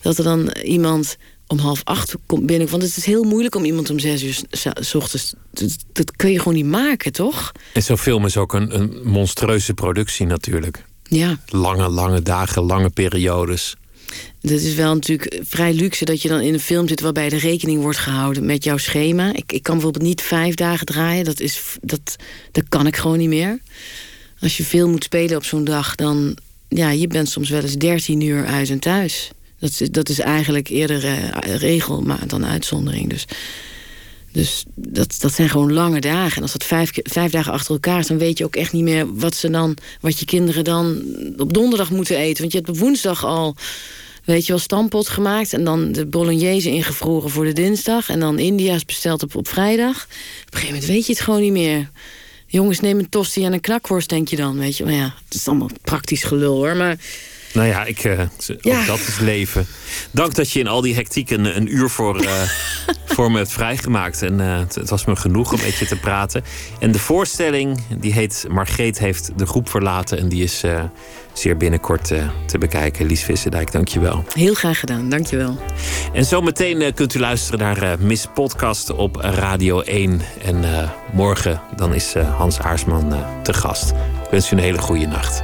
[0.01, 1.17] dat er dan iemand
[1.53, 2.69] om half acht komt binnen.
[2.69, 4.39] Want het is heel moeilijk om iemand om zes uur
[4.79, 5.33] s- ochtends.
[5.51, 7.51] Dat, dat kun je gewoon niet maken, toch?
[7.73, 10.85] En zo'n film is ook een, een monstrueuze productie natuurlijk.
[11.03, 13.75] Ja, Lange, lange dagen, lange periodes.
[14.41, 17.37] dat is wel natuurlijk vrij luxe dat je dan in een film zit waarbij de
[17.37, 19.33] rekening wordt gehouden met jouw schema.
[19.33, 21.25] Ik, ik kan bijvoorbeeld niet vijf dagen draaien.
[21.25, 22.15] Dat, is, dat,
[22.51, 23.59] dat kan ik gewoon niet meer.
[24.39, 26.37] Als je veel moet spelen op zo'n dag, dan
[26.69, 29.31] ja, je bent soms wel eens 13 uur uit en thuis.
[29.63, 33.09] Dat is, dat is eigenlijk eerder eh, regel dan uitzondering.
[33.09, 33.25] Dus,
[34.31, 36.35] dus dat, dat zijn gewoon lange dagen.
[36.35, 38.83] En als dat vijf, vijf dagen achter elkaar is, dan weet je ook echt niet
[38.83, 41.03] meer wat ze dan, wat je kinderen dan
[41.37, 42.41] op donderdag moeten eten.
[42.41, 43.55] Want je hebt op woensdag al,
[44.23, 45.53] weet je wel, stampot gemaakt.
[45.53, 48.09] En dan de bolognese ingevroren voor de dinsdag.
[48.09, 49.95] En dan India's besteld op, op vrijdag.
[49.95, 51.91] Op een gegeven moment weet je het gewoon niet meer.
[52.47, 54.57] Jongens, neem een tosti en een knakworst, denk je dan.
[54.57, 56.75] Weet je, maar ja, het is allemaal praktisch gelul hoor.
[56.75, 56.97] Maar
[57.53, 58.19] Nou ja, ik, eh,
[58.61, 59.65] ook dat is leven.
[60.11, 62.31] Dank dat je in al die hectiek een, een uur voor, eh,
[63.15, 64.21] voor me hebt vrijgemaakt.
[64.21, 66.43] En eh, het, het was me genoeg om met je te praten.
[66.79, 70.17] En de voorstelling, die heet Margreet heeft de groep verlaten.
[70.17, 70.63] En die is
[71.33, 72.07] zeer binnenkort
[72.45, 73.05] te bekijken.
[73.05, 74.23] Lies Vissendijk, dank je wel.
[74.33, 75.57] heel graag gedaan, dankjewel.
[76.13, 80.21] En zometeen kunt u luisteren naar Miss Podcast op Radio 1.
[80.43, 80.63] En
[81.11, 83.89] morgen dan is Hans Aarsman te gast.
[84.23, 85.43] Ik wens u een hele goede nacht.